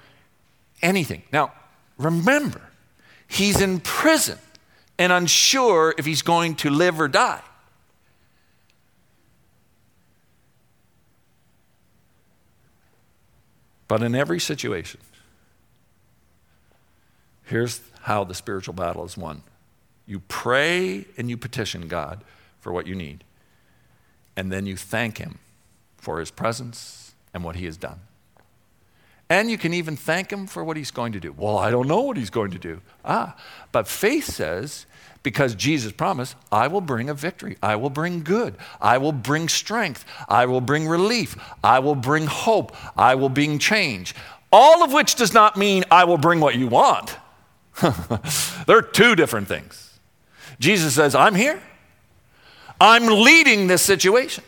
anything. 0.83 1.23
Now, 1.33 1.53
remember, 1.97 2.61
he's 3.29 3.61
in 3.61 3.79
prison 3.79 4.39
and 4.99 5.13
unsure 5.13 5.95
if 5.99 6.05
he's 6.05 6.23
going 6.23 6.55
to 6.57 6.71
live 6.71 7.01
or 7.01 7.09
die. 7.09 7.43
But 13.87 14.03
in 14.03 14.15
every 14.15 14.41
situation, 14.41 15.01
here's 17.45 17.81
how 18.03 18.25
the 18.25 18.35
spiritual 18.35 18.75
battle 18.75 19.05
is 19.05 19.17
won 19.17 19.43
you 20.07 20.21
pray 20.21 21.07
and 21.17 21.31
you 21.31 21.37
petition 21.37 21.89
God 21.89 22.23
for 22.61 22.73
what 22.73 22.87
you 22.87 22.95
need, 22.95 23.25
and 24.37 24.53
then 24.53 24.67
you 24.67 24.77
thank 24.77 25.19
Him 25.19 25.39
for 25.97 26.21
His 26.21 26.31
presence 26.31 27.15
and 27.33 27.43
what 27.43 27.57
He 27.57 27.65
has 27.65 27.77
done. 27.77 28.01
And 29.35 29.51
you 29.51 29.59
can 29.59 29.75
even 29.75 29.97
thank 29.97 30.31
him 30.31 30.47
for 30.47 30.63
what 30.63 30.77
he's 30.77 30.93
going 30.93 31.11
to 31.15 31.19
do. 31.19 31.33
Well, 31.33 31.59
I 31.59 31.69
don't 31.69 31.89
know 31.89 32.03
what 32.03 32.17
he's 32.17 32.31
going 32.31 32.53
to 32.53 32.59
do. 32.59 32.81
Ah, 33.05 33.37
but 33.73 33.89
faith 33.89 34.27
says, 34.27 34.87
because 35.25 35.57
Jesus 35.57 35.91
promised, 35.91 36.37
I 36.53 36.69
will 36.69 36.81
bring 36.81 37.11
a 37.11 37.15
victory. 37.15 37.57
I 37.61 37.75
will 37.75 37.91
bring 37.91 38.23
good. 38.23 38.55
I 38.81 38.99
will 38.99 39.11
bring 39.11 39.49
strength. 39.49 40.05
I 40.29 40.47
will 40.47 40.61
bring 40.61 40.87
relief. 40.87 41.37
I 41.65 41.81
will 41.81 41.97
bring 41.97 42.27
hope. 42.27 42.77
I 42.97 43.17
will 43.17 43.29
bring 43.29 43.59
change. 43.59 44.15
All 44.53 44.85
of 44.85 44.93
which 44.93 45.17
does 45.17 45.35
not 45.35 45.57
mean 45.57 45.83
I 45.91 46.05
will 46.05 46.19
bring 46.19 46.39
what 46.39 46.55
you 46.55 46.69
want. 46.69 47.17
They're 48.69 48.83
two 48.83 49.17
different 49.17 49.49
things. 49.49 49.99
Jesus 50.61 50.95
says, 50.95 51.17
I'm 51.17 51.35
here. 51.35 51.61
I'm 52.81 53.09
leading 53.09 53.67
this 53.67 53.83
situation. 53.83 54.45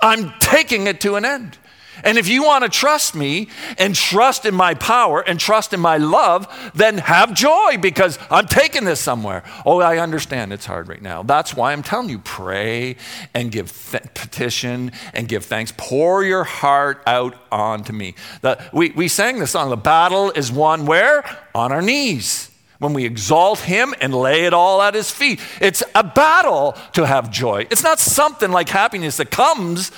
I'm 0.00 0.32
taking 0.38 0.86
it 0.86 1.00
to 1.00 1.16
an 1.16 1.24
end. 1.24 1.58
And 2.04 2.18
if 2.18 2.28
you 2.28 2.44
want 2.44 2.64
to 2.64 2.70
trust 2.70 3.14
me 3.14 3.48
and 3.78 3.94
trust 3.94 4.44
in 4.44 4.54
my 4.54 4.74
power 4.74 5.20
and 5.20 5.38
trust 5.40 5.72
in 5.72 5.80
my 5.80 5.96
love, 5.96 6.46
then 6.74 6.98
have 6.98 7.34
joy 7.34 7.76
because 7.80 8.18
I'm 8.30 8.46
taking 8.46 8.84
this 8.84 9.00
somewhere. 9.00 9.42
Oh, 9.64 9.80
I 9.80 9.98
understand 9.98 10.52
it's 10.52 10.66
hard 10.66 10.88
right 10.88 11.02
now. 11.02 11.22
That's 11.22 11.54
why 11.54 11.72
I'm 11.72 11.82
telling 11.82 12.08
you 12.08 12.18
pray 12.18 12.96
and 13.34 13.50
give 13.50 13.72
th- 13.90 14.02
petition 14.14 14.92
and 15.14 15.28
give 15.28 15.44
thanks. 15.44 15.72
Pour 15.76 16.24
your 16.24 16.44
heart 16.44 17.02
out 17.06 17.34
onto 17.50 17.92
me. 17.92 18.14
The, 18.42 18.62
we, 18.72 18.90
we 18.90 19.08
sang 19.08 19.38
the 19.38 19.46
song, 19.46 19.70
The 19.70 19.76
battle 19.76 20.30
is 20.30 20.52
won 20.52 20.86
where? 20.86 21.24
On 21.54 21.72
our 21.72 21.82
knees 21.82 22.50
when 22.78 22.92
we 22.92 23.04
exalt 23.04 23.60
him 23.60 23.94
and 24.00 24.14
lay 24.14 24.44
it 24.44 24.52
all 24.52 24.82
at 24.82 24.94
his 24.94 25.10
feet. 25.10 25.40
It's 25.60 25.82
a 25.94 26.04
battle 26.04 26.76
to 26.92 27.06
have 27.06 27.30
joy. 27.30 27.66
It's 27.70 27.82
not 27.82 27.98
something 27.98 28.50
like 28.50 28.68
happiness 28.68 29.16
that 29.16 29.30
comes. 29.30 29.92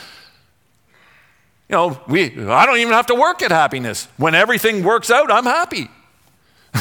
You 1.69 1.77
know, 1.77 2.01
we, 2.09 2.47
I 2.47 2.65
don't 2.65 2.79
even 2.79 2.95
have 2.95 3.07
to 3.07 3.15
work 3.15 3.43
at 3.43 3.51
happiness. 3.51 4.09
When 4.17 4.35
everything 4.35 4.83
works 4.83 5.11
out, 5.11 5.31
I'm 5.31 5.45
happy. 5.45 5.91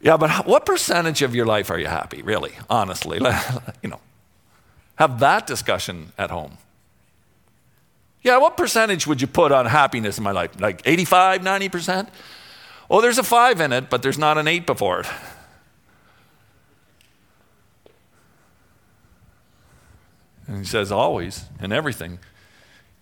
yeah, 0.00 0.16
but 0.16 0.46
what 0.46 0.64
percentage 0.64 1.20
of 1.20 1.34
your 1.34 1.44
life 1.44 1.70
are 1.70 1.78
you 1.78 1.88
happy, 1.88 2.22
really, 2.22 2.52
honestly? 2.70 3.18
you 3.82 3.90
know, 3.90 4.00
have 4.96 5.20
that 5.20 5.46
discussion 5.46 6.12
at 6.16 6.30
home. 6.30 6.56
Yeah, 8.22 8.38
what 8.38 8.56
percentage 8.56 9.06
would 9.06 9.20
you 9.20 9.26
put 9.26 9.52
on 9.52 9.66
happiness 9.66 10.16
in 10.18 10.24
my 10.24 10.32
life? 10.32 10.58
Like 10.58 10.82
85, 10.86 11.42
90%? 11.42 12.08
Oh, 12.90 13.02
there's 13.02 13.18
a 13.18 13.22
five 13.22 13.60
in 13.60 13.72
it, 13.72 13.90
but 13.90 14.02
there's 14.02 14.18
not 14.18 14.38
an 14.38 14.48
eight 14.48 14.66
before 14.66 15.00
it. 15.00 15.06
And 20.46 20.60
he 20.60 20.64
says, 20.64 20.90
always 20.90 21.44
and 21.60 21.74
everything. 21.74 22.18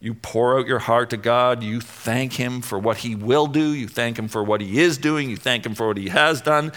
You 0.01 0.15
pour 0.15 0.59
out 0.59 0.67
your 0.67 0.79
heart 0.79 1.11
to 1.11 1.17
God. 1.17 1.63
You 1.63 1.81
thank 1.81 2.35
Him 2.35 2.61
for 2.61 2.79
what 2.79 2.99
He 2.99 3.15
will 3.15 3.47
do. 3.47 3.73
You 3.73 3.89
thank 3.89 4.19
Him 4.19 4.29
for 4.29 4.45
what 4.45 4.61
He 4.61 4.81
is 4.81 4.99
doing. 4.99 5.31
You 5.31 5.37
thank 5.37 5.65
Him 5.65 5.75
for 5.75 5.89
what 5.89 5.97
He 5.97 6.09
has 6.09 6.41
done 6.41 6.73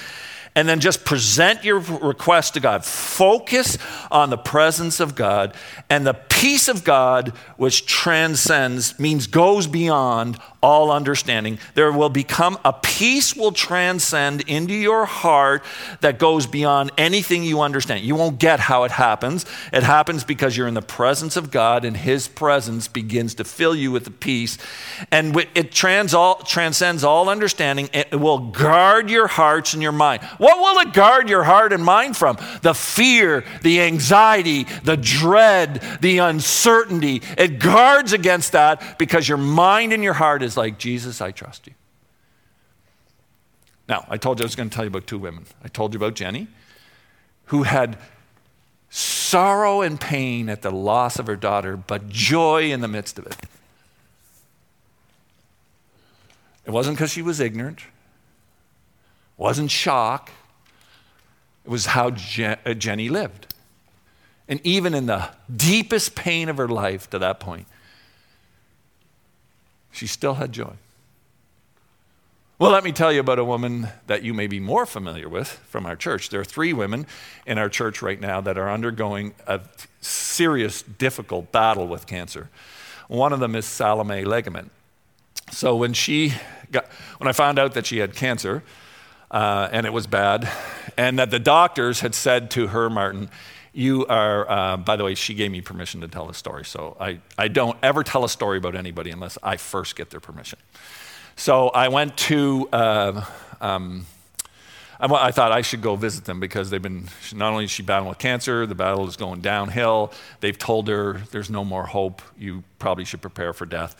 and 0.55 0.67
then 0.67 0.79
just 0.79 1.05
present 1.05 1.63
your 1.63 1.79
request 1.79 2.55
to 2.55 2.59
God. 2.59 2.83
Focus 2.83 3.77
on 4.11 4.29
the 4.29 4.37
presence 4.37 4.99
of 4.99 5.15
God 5.15 5.55
and 5.89 6.05
the 6.05 6.13
peace 6.13 6.67
of 6.67 6.83
God, 6.83 7.29
which 7.57 7.85
transcends, 7.85 8.97
means 8.99 9.27
goes 9.27 9.67
beyond 9.67 10.37
all 10.61 10.91
understanding. 10.91 11.57
There 11.73 11.91
will 11.91 12.09
become 12.09 12.57
a 12.65 12.73
peace 12.73 13.35
will 13.35 13.51
transcend 13.51 14.41
into 14.41 14.73
your 14.73 15.05
heart 15.05 15.63
that 16.01 16.19
goes 16.19 16.47
beyond 16.47 16.91
anything 16.97 17.43
you 17.43 17.61
understand. 17.61 18.03
You 18.03 18.15
won't 18.15 18.39
get 18.39 18.59
how 18.59 18.83
it 18.83 18.91
happens. 18.91 19.45
It 19.71 19.83
happens 19.83 20.23
because 20.23 20.57
you're 20.57 20.67
in 20.67 20.73
the 20.73 20.81
presence 20.81 21.37
of 21.37 21.49
God 21.49 21.85
and 21.85 21.95
His 21.95 22.27
presence 22.27 22.87
begins 22.87 23.35
to 23.35 23.43
fill 23.45 23.73
you 23.73 23.91
with 23.91 24.03
the 24.03 24.11
peace. 24.11 24.57
And 25.11 25.35
it 25.55 25.71
trans 25.71 26.13
all, 26.13 26.35
transcends 26.39 27.03
all 27.03 27.29
understanding. 27.29 27.89
It 27.93 28.19
will 28.19 28.39
guard 28.49 29.09
your 29.09 29.27
hearts 29.27 29.73
and 29.73 29.81
your 29.81 29.93
mind. 29.93 30.23
What 30.39 30.59
will 30.59 30.87
it 30.87 30.93
guard 30.93 31.29
your 31.29 31.43
heart 31.43 31.71
and 31.71 31.83
mind 31.83 32.17
from? 32.17 32.37
The 32.61 32.73
fear, 32.73 33.45
the 33.61 33.81
anxiety, 33.81 34.65
the 34.83 34.97
dread, 34.97 35.81
the 36.01 36.17
uncertainty. 36.17 37.21
It 37.37 37.59
guards 37.59 38.11
against 38.11 38.51
that 38.51 38.99
because 38.99 39.27
your 39.27 39.37
mind 39.37 39.93
and 39.93 40.03
your 40.03 40.13
heart 40.13 40.43
is 40.43 40.48
like, 40.57 40.77
Jesus, 40.77 41.21
I 41.21 41.31
trust 41.31 41.67
you. 41.67 41.73
Now, 43.87 44.05
I 44.07 44.17
told 44.17 44.39
you 44.39 44.43
I 44.43 44.45
was 44.45 44.55
going 44.55 44.69
to 44.69 44.75
tell 44.75 44.85
you 44.85 44.89
about 44.89 45.07
two 45.07 45.17
women. 45.17 45.45
I 45.63 45.67
told 45.67 45.93
you 45.93 45.97
about 45.97 46.13
Jenny, 46.13 46.47
who 47.45 47.63
had 47.63 47.97
sorrow 48.89 49.81
and 49.81 49.99
pain 49.99 50.49
at 50.49 50.61
the 50.61 50.71
loss 50.71 51.17
of 51.19 51.27
her 51.27 51.35
daughter, 51.35 51.75
but 51.75 52.09
joy 52.09 52.71
in 52.71 52.81
the 52.81 52.87
midst 52.87 53.17
of 53.17 53.25
it. 53.25 53.35
It 56.65 56.71
wasn't 56.71 56.97
because 56.97 57.11
she 57.11 57.23
was 57.23 57.39
ignorant, 57.39 57.79
it 57.79 57.85
wasn't 59.37 59.71
shock. 59.71 60.31
It 61.65 61.69
was 61.69 61.87
how 61.87 62.07
uh, 62.07 62.73
Jenny 62.73 63.09
lived. 63.09 63.53
And 64.47 64.59
even 64.63 64.95
in 64.95 65.05
the 65.05 65.29
deepest 65.55 66.15
pain 66.15 66.49
of 66.49 66.57
her 66.57 66.67
life 66.67 67.09
to 67.11 67.19
that 67.19 67.39
point, 67.39 67.67
she 69.99 70.07
still 70.07 70.35
had 70.35 70.53
joy. 70.53 70.71
Well, 72.57 72.71
let 72.71 72.85
me 72.85 72.93
tell 72.93 73.11
you 73.11 73.19
about 73.19 73.37
a 73.37 73.43
woman 73.43 73.89
that 74.07 74.23
you 74.23 74.33
may 74.33 74.47
be 74.47 74.61
more 74.61 74.85
familiar 74.85 75.27
with 75.27 75.49
from 75.49 75.85
our 75.85 75.97
church. 75.97 76.29
There 76.29 76.39
are 76.39 76.45
three 76.45 76.71
women 76.71 77.05
in 77.45 77.57
our 77.57 77.67
church 77.67 78.01
right 78.01 78.19
now 78.19 78.39
that 78.39 78.57
are 78.57 78.71
undergoing 78.71 79.33
a 79.45 79.59
serious, 79.99 80.83
difficult 80.83 81.51
battle 81.51 81.85
with 81.85 82.07
cancer. 82.07 82.49
One 83.09 83.33
of 83.33 83.41
them 83.41 83.55
is 83.55 83.65
Salome 83.65 84.23
Ligament. 84.23 84.71
So 85.51 85.75
when 85.75 85.91
she 85.91 86.33
got, 86.71 86.87
when 87.17 87.27
I 87.27 87.33
found 87.33 87.59
out 87.59 87.73
that 87.73 87.85
she 87.85 87.97
had 87.97 88.15
cancer, 88.15 88.63
uh, 89.31 89.67
and 89.69 89.85
it 89.85 89.91
was 89.91 90.07
bad, 90.07 90.49
and 90.95 91.19
that 91.19 91.29
the 91.29 91.39
doctors 91.39 91.99
had 91.99 92.15
said 92.15 92.51
to 92.51 92.67
her, 92.67 92.89
Martin, 92.89 93.29
you 93.79 94.05
are, 94.07 94.49
uh, 94.51 94.75
by 94.75 94.97
the 94.97 95.05
way, 95.05 95.15
she 95.15 95.33
gave 95.33 95.51
me 95.51 95.61
permission 95.61 96.01
to 96.01 96.09
tell 96.09 96.27
the 96.27 96.33
story. 96.33 96.65
So 96.65 96.97
I, 96.99 97.19
I 97.37 97.47
don't 97.47 97.77
ever 97.81 98.03
tell 98.03 98.25
a 98.25 98.29
story 98.29 98.57
about 98.57 98.75
anybody 98.75 99.09
unless 99.09 99.37
I 99.41 99.55
first 99.55 99.95
get 99.95 100.09
their 100.09 100.19
permission. 100.19 100.59
So 101.37 101.69
I 101.69 101.87
went 101.87 102.17
to, 102.17 102.67
uh, 102.73 103.25
um, 103.61 104.05
I, 104.99 105.05
I, 105.05 105.31
thought 105.31 105.53
I 105.53 105.61
should 105.61 105.81
go 105.81 105.95
visit 105.95 106.25
them 106.25 106.41
because 106.41 106.69
they've 106.69 106.81
been, 106.81 107.07
not 107.33 107.53
only 107.53 107.63
is 107.63 107.71
she 107.71 107.81
battling 107.81 108.09
with 108.09 108.17
cancer, 108.17 108.65
the 108.65 108.75
battle 108.75 109.07
is 109.07 109.15
going 109.15 109.39
downhill. 109.39 110.11
They've 110.41 110.57
told 110.57 110.89
her 110.89 111.21
there's 111.31 111.49
no 111.49 111.63
more 111.63 111.85
hope. 111.85 112.21
You 112.37 112.65
probably 112.79 113.05
should 113.05 113.21
prepare 113.21 113.53
for 113.53 113.65
death. 113.65 113.95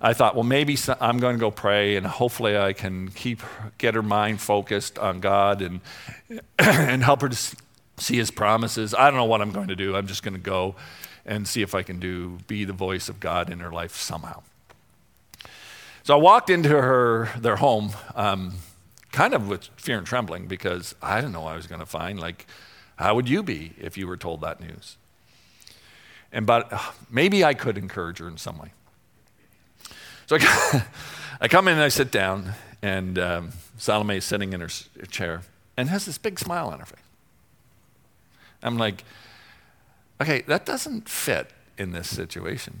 I 0.00 0.12
thought, 0.12 0.36
well, 0.36 0.44
maybe 0.44 0.78
I'm 1.00 1.18
going 1.18 1.34
to 1.34 1.40
go 1.40 1.50
pray 1.50 1.96
and 1.96 2.06
hopefully 2.06 2.56
I 2.56 2.72
can 2.72 3.08
keep, 3.08 3.42
get 3.78 3.94
her 3.94 4.02
mind 4.02 4.40
focused 4.40 4.96
on 4.96 5.18
God 5.18 5.60
and, 5.60 5.80
and 6.60 7.02
help 7.02 7.22
her 7.22 7.28
to 7.28 7.56
see 7.98 8.16
his 8.16 8.30
promises. 8.30 8.94
I 8.94 9.10
don't 9.10 9.16
know 9.16 9.24
what 9.24 9.40
I'm 9.40 9.52
going 9.52 9.68
to 9.68 9.76
do. 9.76 9.96
I'm 9.96 10.06
just 10.06 10.22
going 10.22 10.34
to 10.34 10.40
go 10.40 10.74
and 11.26 11.46
see 11.46 11.62
if 11.62 11.74
I 11.74 11.82
can 11.82 11.98
do, 11.98 12.38
be 12.46 12.64
the 12.64 12.72
voice 12.72 13.08
of 13.08 13.20
God 13.20 13.50
in 13.50 13.60
her 13.60 13.70
life 13.70 13.94
somehow. 13.94 14.42
So 16.02 16.14
I 16.14 16.16
walked 16.16 16.48
into 16.48 16.70
her, 16.70 17.28
their 17.38 17.56
home, 17.56 17.90
um, 18.14 18.54
kind 19.12 19.34
of 19.34 19.48
with 19.48 19.68
fear 19.76 19.98
and 19.98 20.06
trembling 20.06 20.46
because 20.46 20.94
I 21.02 21.20
didn't 21.20 21.32
know 21.32 21.44
I 21.44 21.54
was 21.54 21.66
going 21.66 21.80
to 21.80 21.86
find. 21.86 22.18
Like, 22.18 22.46
how 22.96 23.14
would 23.14 23.28
you 23.28 23.42
be 23.42 23.72
if 23.78 23.98
you 23.98 24.06
were 24.06 24.16
told 24.16 24.40
that 24.40 24.60
news? 24.60 24.96
And 26.32 26.46
but 26.46 26.72
maybe 27.10 27.44
I 27.44 27.54
could 27.54 27.78
encourage 27.78 28.18
her 28.18 28.28
in 28.28 28.38
some 28.38 28.58
way. 28.58 28.72
So 30.26 30.36
I, 30.40 30.84
I 31.42 31.48
come 31.48 31.68
in 31.68 31.74
and 31.74 31.82
I 31.82 31.88
sit 31.88 32.10
down, 32.10 32.52
and 32.82 33.18
um, 33.18 33.50
Salome 33.76 34.16
is 34.16 34.24
sitting 34.24 34.52
in 34.52 34.60
her 34.60 34.68
chair 35.10 35.42
and 35.76 35.88
has 35.88 36.06
this 36.06 36.18
big 36.18 36.38
smile 36.38 36.68
on 36.68 36.80
her 36.80 36.86
face. 36.86 37.07
I'm 38.62 38.78
like, 38.78 39.04
okay, 40.20 40.42
that 40.42 40.66
doesn't 40.66 41.08
fit 41.08 41.50
in 41.76 41.92
this 41.92 42.08
situation. 42.08 42.80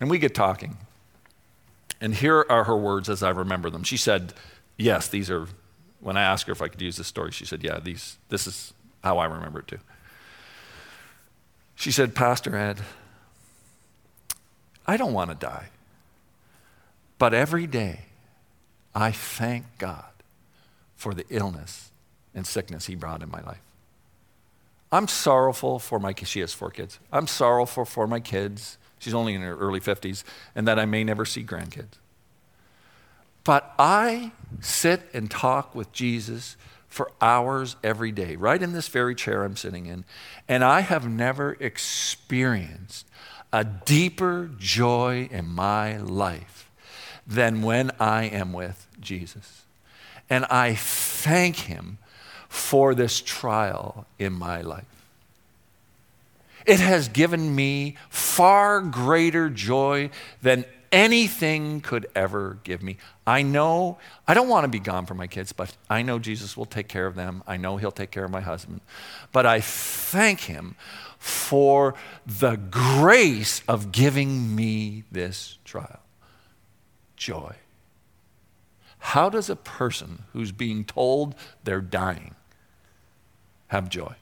And 0.00 0.10
we 0.10 0.18
get 0.18 0.34
talking. 0.34 0.76
And 2.00 2.14
here 2.14 2.44
are 2.48 2.64
her 2.64 2.76
words 2.76 3.08
as 3.08 3.22
I 3.22 3.30
remember 3.30 3.70
them. 3.70 3.82
She 3.82 3.96
said, 3.96 4.34
Yes, 4.76 5.08
these 5.08 5.30
are, 5.30 5.46
when 6.00 6.18
I 6.18 6.22
asked 6.22 6.46
her 6.46 6.52
if 6.52 6.60
I 6.60 6.68
could 6.68 6.82
use 6.82 6.96
this 6.96 7.06
story, 7.06 7.32
she 7.32 7.46
said, 7.46 7.62
Yeah, 7.62 7.78
these, 7.78 8.18
this 8.28 8.46
is 8.46 8.74
how 9.02 9.18
I 9.18 9.24
remember 9.26 9.60
it 9.60 9.68
too. 9.68 9.78
She 11.74 11.90
said, 11.90 12.14
Pastor 12.14 12.56
Ed, 12.56 12.80
I 14.86 14.96
don't 14.96 15.12
want 15.12 15.30
to 15.30 15.36
die. 15.36 15.68
But 17.18 17.32
every 17.32 17.66
day, 17.66 18.00
I 18.94 19.10
thank 19.10 19.64
God 19.78 20.04
for 20.96 21.14
the 21.14 21.24
illness 21.30 21.90
and 22.34 22.46
sickness 22.46 22.86
He 22.86 22.94
brought 22.94 23.22
in 23.22 23.30
my 23.30 23.40
life. 23.42 23.60
I'm 24.92 25.08
sorrowful 25.08 25.78
for 25.78 25.98
my 25.98 26.14
she 26.14 26.40
has 26.40 26.52
four 26.52 26.70
kids. 26.70 26.98
I'm 27.12 27.26
sorrowful 27.26 27.84
for 27.84 28.06
my 28.06 28.20
kids. 28.20 28.78
She's 28.98 29.14
only 29.14 29.34
in 29.34 29.42
her 29.42 29.56
early 29.56 29.80
50s, 29.80 30.22
and 30.54 30.66
that 30.66 30.78
I 30.78 30.86
may 30.86 31.04
never 31.04 31.24
see 31.24 31.44
grandkids. 31.44 31.98
But 33.44 33.74
I 33.78 34.32
sit 34.60 35.02
and 35.12 35.30
talk 35.30 35.74
with 35.74 35.92
Jesus 35.92 36.56
for 36.88 37.12
hours 37.20 37.76
every 37.84 38.10
day, 38.10 38.36
right 38.36 38.62
in 38.62 38.72
this 38.72 38.88
very 38.88 39.14
chair 39.14 39.44
I'm 39.44 39.56
sitting 39.56 39.86
in, 39.86 40.04
and 40.48 40.64
I 40.64 40.80
have 40.80 41.08
never 41.08 41.56
experienced 41.60 43.06
a 43.52 43.64
deeper 43.64 44.50
joy 44.58 45.28
in 45.30 45.46
my 45.46 45.98
life 45.98 46.70
than 47.26 47.62
when 47.62 47.90
I 48.00 48.24
am 48.24 48.52
with 48.52 48.86
Jesus. 49.00 49.62
And 50.30 50.44
I 50.46 50.74
thank 50.74 51.56
Him 51.56 51.98
for 52.48 52.94
this 52.94 53.20
trial 53.20 54.06
in 54.18 54.32
my 54.32 54.60
life. 54.60 54.84
It 56.66 56.80
has 56.80 57.08
given 57.08 57.54
me 57.54 57.96
far 58.10 58.80
greater 58.80 59.48
joy 59.48 60.10
than 60.42 60.64
anything 60.90 61.80
could 61.80 62.06
ever 62.14 62.58
give 62.64 62.82
me. 62.82 62.96
I 63.26 63.42
know, 63.42 63.98
I 64.26 64.34
don't 64.34 64.48
want 64.48 64.64
to 64.64 64.68
be 64.68 64.78
gone 64.78 65.06
from 65.06 65.18
my 65.18 65.26
kids, 65.26 65.52
but 65.52 65.76
I 65.90 66.02
know 66.02 66.18
Jesus 66.18 66.56
will 66.56 66.66
take 66.66 66.88
care 66.88 67.06
of 67.06 67.14
them. 67.14 67.42
I 67.46 67.56
know 67.56 67.76
He'll 67.76 67.92
take 67.92 68.10
care 68.10 68.24
of 68.24 68.30
my 68.30 68.40
husband. 68.40 68.80
But 69.32 69.46
I 69.46 69.60
thank 69.60 70.40
Him 70.40 70.76
for 71.18 71.94
the 72.24 72.56
grace 72.56 73.62
of 73.68 73.92
giving 73.92 74.54
me 74.54 75.04
this 75.10 75.58
trial. 75.64 76.00
Joy. 77.16 77.56
How 78.98 79.28
does 79.28 79.50
a 79.50 79.56
person 79.56 80.24
who's 80.32 80.52
being 80.52 80.84
told 80.84 81.34
they're 81.62 81.80
dying 81.80 82.35
have 83.68 83.88
joy? 83.88 84.14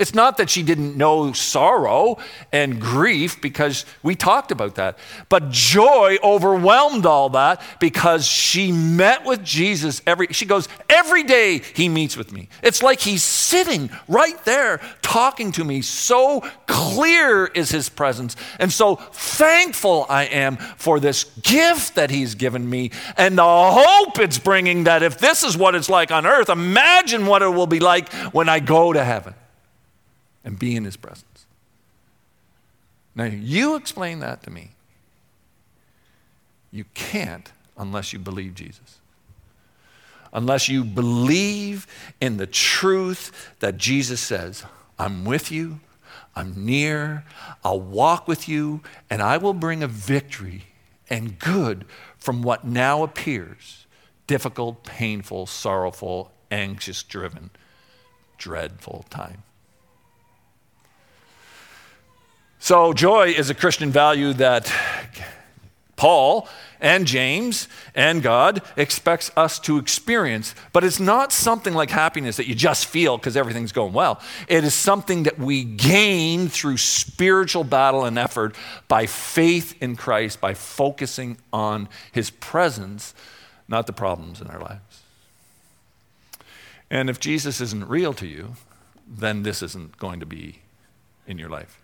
It's 0.00 0.14
not 0.14 0.38
that 0.38 0.48
she 0.48 0.62
didn't 0.62 0.96
know 0.96 1.34
sorrow 1.34 2.16
and 2.52 2.80
grief 2.80 3.38
because 3.42 3.84
we 4.02 4.14
talked 4.14 4.50
about 4.50 4.76
that. 4.76 4.98
But 5.28 5.50
joy 5.50 6.16
overwhelmed 6.24 7.04
all 7.04 7.28
that 7.30 7.60
because 7.80 8.26
she 8.26 8.72
met 8.72 9.26
with 9.26 9.44
Jesus 9.44 10.00
every 10.06 10.28
she 10.28 10.46
goes 10.46 10.68
every 10.88 11.22
day 11.22 11.58
he 11.58 11.90
meets 11.90 12.16
with 12.16 12.32
me. 12.32 12.48
It's 12.62 12.82
like 12.82 13.00
he's 13.00 13.22
sitting 13.22 13.90
right 14.08 14.42
there 14.46 14.80
talking 15.02 15.52
to 15.52 15.64
me. 15.64 15.82
So 15.82 16.48
clear 16.66 17.44
is 17.44 17.70
his 17.70 17.90
presence. 17.90 18.36
And 18.58 18.72
so 18.72 18.94
thankful 18.96 20.06
I 20.08 20.24
am 20.24 20.56
for 20.56 20.98
this 20.98 21.24
gift 21.42 21.96
that 21.96 22.08
he's 22.08 22.34
given 22.34 22.70
me 22.70 22.92
and 23.18 23.36
the 23.36 23.44
hope 23.44 24.18
it's 24.18 24.38
bringing 24.38 24.84
that 24.84 25.02
if 25.02 25.18
this 25.18 25.44
is 25.44 25.58
what 25.58 25.74
it's 25.74 25.90
like 25.90 26.10
on 26.10 26.24
earth, 26.24 26.48
imagine 26.48 27.26
what 27.26 27.42
it 27.42 27.48
will 27.48 27.66
be 27.66 27.80
like 27.80 28.10
when 28.32 28.48
I 28.48 28.60
go 28.60 28.94
to 28.94 29.04
heaven 29.04 29.34
and 30.44 30.58
be 30.58 30.76
in 30.76 30.84
his 30.84 30.96
presence. 30.96 31.46
Now, 33.14 33.24
you 33.24 33.76
explain 33.76 34.20
that 34.20 34.42
to 34.44 34.50
me. 34.50 34.70
You 36.70 36.84
can't 36.94 37.50
unless 37.76 38.12
you 38.12 38.18
believe 38.18 38.54
Jesus. 38.54 38.98
Unless 40.32 40.68
you 40.68 40.84
believe 40.84 41.86
in 42.20 42.36
the 42.36 42.46
truth 42.46 43.52
that 43.58 43.76
Jesus 43.76 44.20
says, 44.20 44.64
I'm 44.98 45.24
with 45.24 45.50
you, 45.50 45.80
I'm 46.36 46.64
near, 46.64 47.24
I'll 47.64 47.80
walk 47.80 48.28
with 48.28 48.48
you, 48.48 48.82
and 49.08 49.20
I 49.20 49.38
will 49.38 49.54
bring 49.54 49.82
a 49.82 49.88
victory 49.88 50.66
and 51.08 51.38
good 51.38 51.84
from 52.16 52.42
what 52.42 52.64
now 52.64 53.02
appears 53.02 53.86
difficult, 54.28 54.84
painful, 54.84 55.44
sorrowful, 55.44 56.30
anxious 56.52 57.02
driven, 57.02 57.50
dreadful 58.38 59.04
time. 59.10 59.42
So, 62.62 62.92
joy 62.92 63.28
is 63.28 63.48
a 63.48 63.54
Christian 63.54 63.90
value 63.90 64.34
that 64.34 64.70
Paul 65.96 66.46
and 66.78 67.06
James 67.06 67.68
and 67.94 68.22
God 68.22 68.60
expects 68.76 69.30
us 69.34 69.58
to 69.60 69.78
experience, 69.78 70.54
but 70.74 70.84
it's 70.84 71.00
not 71.00 71.32
something 71.32 71.72
like 71.72 71.88
happiness 71.88 72.36
that 72.36 72.46
you 72.46 72.54
just 72.54 72.84
feel 72.84 73.16
because 73.16 73.34
everything's 73.34 73.72
going 73.72 73.94
well. 73.94 74.20
It 74.46 74.62
is 74.62 74.74
something 74.74 75.22
that 75.22 75.38
we 75.38 75.64
gain 75.64 76.48
through 76.48 76.76
spiritual 76.76 77.64
battle 77.64 78.04
and 78.04 78.18
effort 78.18 78.54
by 78.88 79.06
faith 79.06 79.82
in 79.82 79.96
Christ, 79.96 80.38
by 80.38 80.52
focusing 80.52 81.38
on 81.54 81.88
his 82.12 82.28
presence, 82.28 83.14
not 83.68 83.86
the 83.86 83.94
problems 83.94 84.42
in 84.42 84.48
our 84.48 84.60
lives. 84.60 85.02
And 86.90 87.08
if 87.08 87.20
Jesus 87.20 87.58
isn't 87.62 87.88
real 87.88 88.12
to 88.14 88.26
you, 88.26 88.52
then 89.08 89.44
this 89.44 89.62
isn't 89.62 89.96
going 89.96 90.20
to 90.20 90.26
be 90.26 90.58
in 91.26 91.38
your 91.38 91.48
life. 91.48 91.80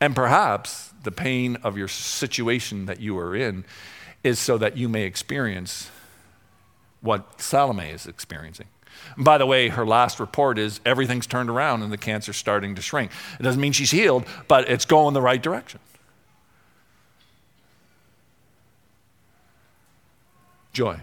And 0.00 0.16
perhaps 0.16 0.90
the 1.02 1.12
pain 1.12 1.56
of 1.56 1.76
your 1.76 1.88
situation 1.88 2.86
that 2.86 3.00
you 3.00 3.18
are 3.18 3.36
in 3.36 3.64
is 4.24 4.38
so 4.38 4.58
that 4.58 4.76
you 4.76 4.88
may 4.88 5.04
experience 5.04 5.90
what 7.00 7.40
Salome 7.40 7.90
is 7.90 8.06
experiencing. 8.06 8.66
And 9.16 9.24
by 9.24 9.38
the 9.38 9.46
way, 9.46 9.68
her 9.68 9.86
last 9.86 10.20
report 10.20 10.58
is 10.58 10.80
everything's 10.84 11.26
turned 11.26 11.50
around 11.50 11.82
and 11.82 11.92
the 11.92 11.98
cancer's 11.98 12.36
starting 12.36 12.74
to 12.74 12.82
shrink. 12.82 13.10
It 13.38 13.42
doesn't 13.42 13.60
mean 13.60 13.72
she's 13.72 13.90
healed, 13.90 14.24
but 14.48 14.68
it's 14.68 14.84
going 14.84 15.14
the 15.14 15.22
right 15.22 15.42
direction. 15.42 15.80
Joy. 20.72 21.00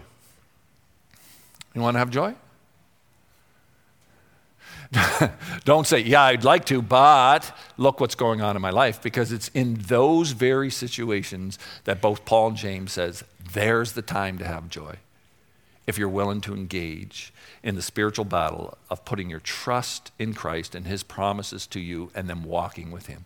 You 1.74 1.80
want 1.80 1.94
to 1.94 1.98
have 1.98 2.10
joy? 2.10 2.34
Don't 5.64 5.86
say, 5.86 6.00
yeah, 6.00 6.22
I'd 6.22 6.44
like 6.44 6.64
to, 6.66 6.80
but 6.80 7.56
look 7.76 8.00
what's 8.00 8.14
going 8.14 8.40
on 8.40 8.56
in 8.56 8.62
my 8.62 8.70
life 8.70 9.02
because 9.02 9.32
it's 9.32 9.48
in 9.48 9.74
those 9.74 10.30
very 10.30 10.70
situations 10.70 11.58
that 11.84 12.00
both 12.00 12.24
Paul 12.24 12.48
and 12.48 12.56
James 12.56 12.92
says, 12.92 13.22
there's 13.52 13.92
the 13.92 14.02
time 14.02 14.38
to 14.38 14.46
have 14.46 14.68
joy. 14.68 14.96
If 15.86 15.98
you're 15.98 16.08
willing 16.08 16.40
to 16.42 16.54
engage 16.54 17.32
in 17.62 17.74
the 17.74 17.82
spiritual 17.82 18.24
battle 18.24 18.76
of 18.90 19.04
putting 19.04 19.30
your 19.30 19.40
trust 19.40 20.12
in 20.18 20.34
Christ 20.34 20.74
and 20.74 20.86
his 20.86 21.02
promises 21.02 21.66
to 21.68 21.80
you 21.80 22.10
and 22.14 22.28
then 22.28 22.42
walking 22.42 22.90
with 22.90 23.06
him. 23.06 23.24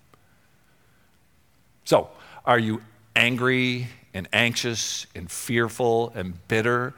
So, 1.85 2.11
are 2.44 2.59
you 2.59 2.83
angry 3.14 3.88
and 4.14 4.29
anxious 4.33 5.07
and 5.14 5.31
fearful 5.31 6.12
and 6.14 6.46
bitter 6.48 6.94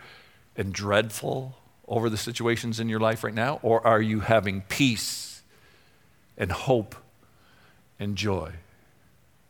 and 0.56 0.72
dreadful 0.72 1.56
over 1.88 2.08
the 2.08 2.16
situations 2.16 2.80
in 2.80 2.88
your 2.88 3.00
life 3.00 3.24
right 3.24 3.34
now? 3.34 3.60
Or 3.62 3.86
are 3.86 4.00
you 4.00 4.20
having 4.20 4.62
peace 4.62 5.42
and 6.36 6.50
hope 6.50 6.94
and 7.98 8.16
joy, 8.16 8.52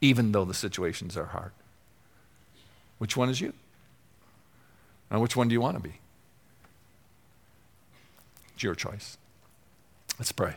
even 0.01 0.33
though 0.33 0.45
the 0.45 0.55
situations 0.55 1.17
are 1.17 1.27
hard? 1.27 1.53
Which 2.99 3.17
one 3.17 3.29
is 3.29 3.41
you? 3.41 3.53
And 5.11 5.21
which 5.21 5.37
one 5.37 5.49
do 5.49 5.53
you 5.53 5.61
want 5.61 5.77
to 5.77 5.83
be? 5.83 5.95
It's 8.55 8.63
your 8.63 8.75
choice. 8.75 9.17
Let's 10.19 10.33
pray. 10.33 10.55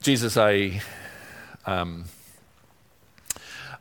Jesus, 0.00 0.36
I, 0.36 0.80
um, 1.66 2.04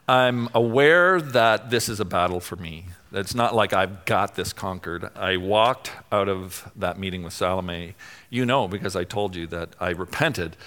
I'm 0.08 0.50
aware 0.54 1.22
that 1.22 1.70
this 1.70 1.90
is 1.90 2.00
a 2.00 2.06
battle 2.06 2.40
for 2.40 2.56
me. 2.56 2.86
It's 3.12 3.34
not 3.34 3.56
like 3.56 3.72
I've 3.72 4.04
got 4.04 4.36
this 4.36 4.52
conquered. 4.52 5.10
I 5.16 5.38
walked 5.38 5.92
out 6.12 6.28
of 6.28 6.70
that 6.76 7.00
meeting 7.00 7.24
with 7.24 7.32
Salome, 7.32 7.96
you 8.30 8.46
know, 8.46 8.68
because 8.68 8.96
I 8.98 9.06
told 9.06 9.36
you 9.36 9.48
that 9.48 9.70
I 9.80 9.92
repented 9.92 10.58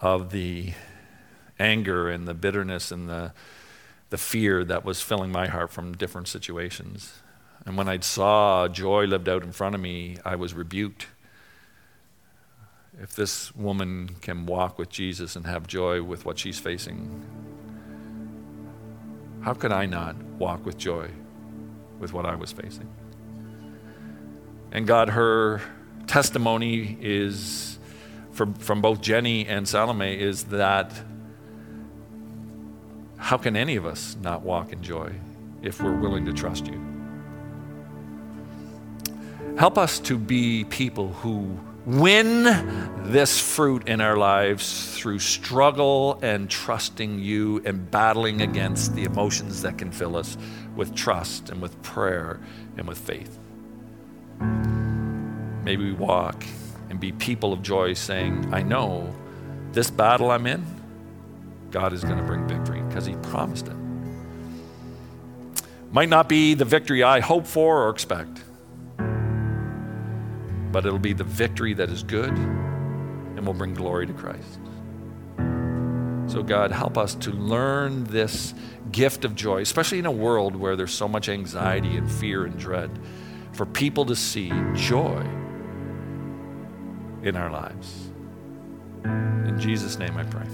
of 0.00 0.30
the 0.32 0.72
anger 1.58 2.10
and 2.10 2.26
the 2.26 2.34
bitterness 2.34 2.90
and 2.90 3.08
the, 3.08 3.32
the 4.10 4.18
fear 4.18 4.64
that 4.64 4.84
was 4.84 5.00
filling 5.00 5.30
my 5.30 5.46
heart 5.46 5.70
from 5.70 5.96
different 5.96 6.26
situations. 6.26 7.20
And 7.64 7.76
when 7.76 7.88
I 7.88 8.00
saw 8.00 8.66
joy 8.66 9.04
lived 9.04 9.28
out 9.28 9.44
in 9.44 9.52
front 9.52 9.76
of 9.76 9.80
me, 9.80 10.18
I 10.24 10.34
was 10.34 10.52
rebuked. 10.52 11.06
If 13.00 13.14
this 13.14 13.54
woman 13.54 14.16
can 14.20 14.46
walk 14.46 14.78
with 14.78 14.88
Jesus 14.88 15.36
and 15.36 15.46
have 15.46 15.66
joy 15.68 16.02
with 16.02 16.24
what 16.24 16.40
she's 16.40 16.58
facing, 16.58 17.24
how 19.42 19.54
could 19.54 19.70
I 19.70 19.86
not 19.86 20.16
walk 20.38 20.66
with 20.66 20.76
joy 20.76 21.10
with 21.98 22.12
what 22.12 22.26
I 22.26 22.34
was 22.34 22.52
facing. 22.52 22.88
And 24.72 24.86
God, 24.86 25.10
her 25.10 25.62
testimony 26.06 26.96
is 27.00 27.78
from, 28.32 28.54
from 28.54 28.82
both 28.82 29.00
Jenny 29.00 29.46
and 29.46 29.66
Salome 29.66 30.20
is 30.20 30.44
that 30.44 30.92
how 33.16 33.38
can 33.38 33.56
any 33.56 33.76
of 33.76 33.86
us 33.86 34.16
not 34.20 34.42
walk 34.42 34.72
in 34.72 34.82
joy 34.82 35.12
if 35.62 35.80
we're 35.80 35.96
willing 35.96 36.26
to 36.26 36.32
trust 36.32 36.66
you? 36.66 36.80
Help 39.58 39.78
us 39.78 39.98
to 40.00 40.18
be 40.18 40.64
people 40.64 41.08
who 41.08 41.58
win 41.86 42.42
this 43.12 43.40
fruit 43.40 43.86
in 43.86 44.00
our 44.00 44.16
lives 44.16 44.92
through 44.96 45.20
struggle 45.20 46.18
and 46.20 46.50
trusting 46.50 47.20
you 47.20 47.62
and 47.64 47.88
battling 47.90 48.42
against 48.42 48.94
the 48.96 49.04
emotions 49.04 49.62
that 49.62 49.78
can 49.78 49.92
fill 49.92 50.16
us 50.16 50.36
with 50.74 50.94
trust 50.94 51.48
and 51.48 51.62
with 51.62 51.80
prayer 51.82 52.40
and 52.76 52.88
with 52.88 52.98
faith. 52.98 53.38
Maybe 55.62 55.84
we 55.84 55.92
walk 55.92 56.44
and 56.90 56.98
be 56.98 57.12
people 57.12 57.52
of 57.52 57.62
joy, 57.62 57.94
saying, 57.94 58.52
I 58.52 58.62
know 58.62 59.14
this 59.72 59.90
battle 59.90 60.30
I'm 60.30 60.46
in, 60.46 60.64
God 61.70 61.92
is 61.92 62.02
going 62.02 62.18
to 62.18 62.24
bring 62.24 62.46
victory 62.48 62.82
because 62.82 63.06
He 63.06 63.14
promised 63.16 63.68
it. 63.68 63.76
Might 65.92 66.08
not 66.08 66.28
be 66.28 66.54
the 66.54 66.64
victory 66.64 67.04
I 67.04 67.20
hope 67.20 67.46
for 67.46 67.84
or 67.84 67.90
expect 67.90 68.42
but 70.72 70.86
it'll 70.86 70.98
be 70.98 71.12
the 71.12 71.24
victory 71.24 71.74
that 71.74 71.90
is 71.90 72.02
good 72.02 72.32
and 72.32 73.46
will 73.46 73.54
bring 73.54 73.74
glory 73.74 74.06
to 74.06 74.12
Christ. 74.12 74.60
So, 76.26 76.42
God, 76.42 76.72
help 76.72 76.98
us 76.98 77.14
to 77.16 77.30
learn 77.30 78.04
this 78.04 78.52
gift 78.90 79.24
of 79.24 79.34
joy, 79.34 79.60
especially 79.60 79.98
in 79.98 80.06
a 80.06 80.12
world 80.12 80.56
where 80.56 80.74
there's 80.74 80.92
so 80.92 81.06
much 81.06 81.28
anxiety 81.28 81.96
and 81.96 82.10
fear 82.10 82.44
and 82.44 82.58
dread, 82.58 82.90
for 83.52 83.64
people 83.64 84.04
to 84.06 84.16
see 84.16 84.50
joy 84.74 85.24
in 87.22 87.36
our 87.36 87.50
lives. 87.50 88.10
In 89.04 89.56
Jesus' 89.58 89.98
name 89.98 90.16
I 90.16 90.24
pray. 90.24 90.46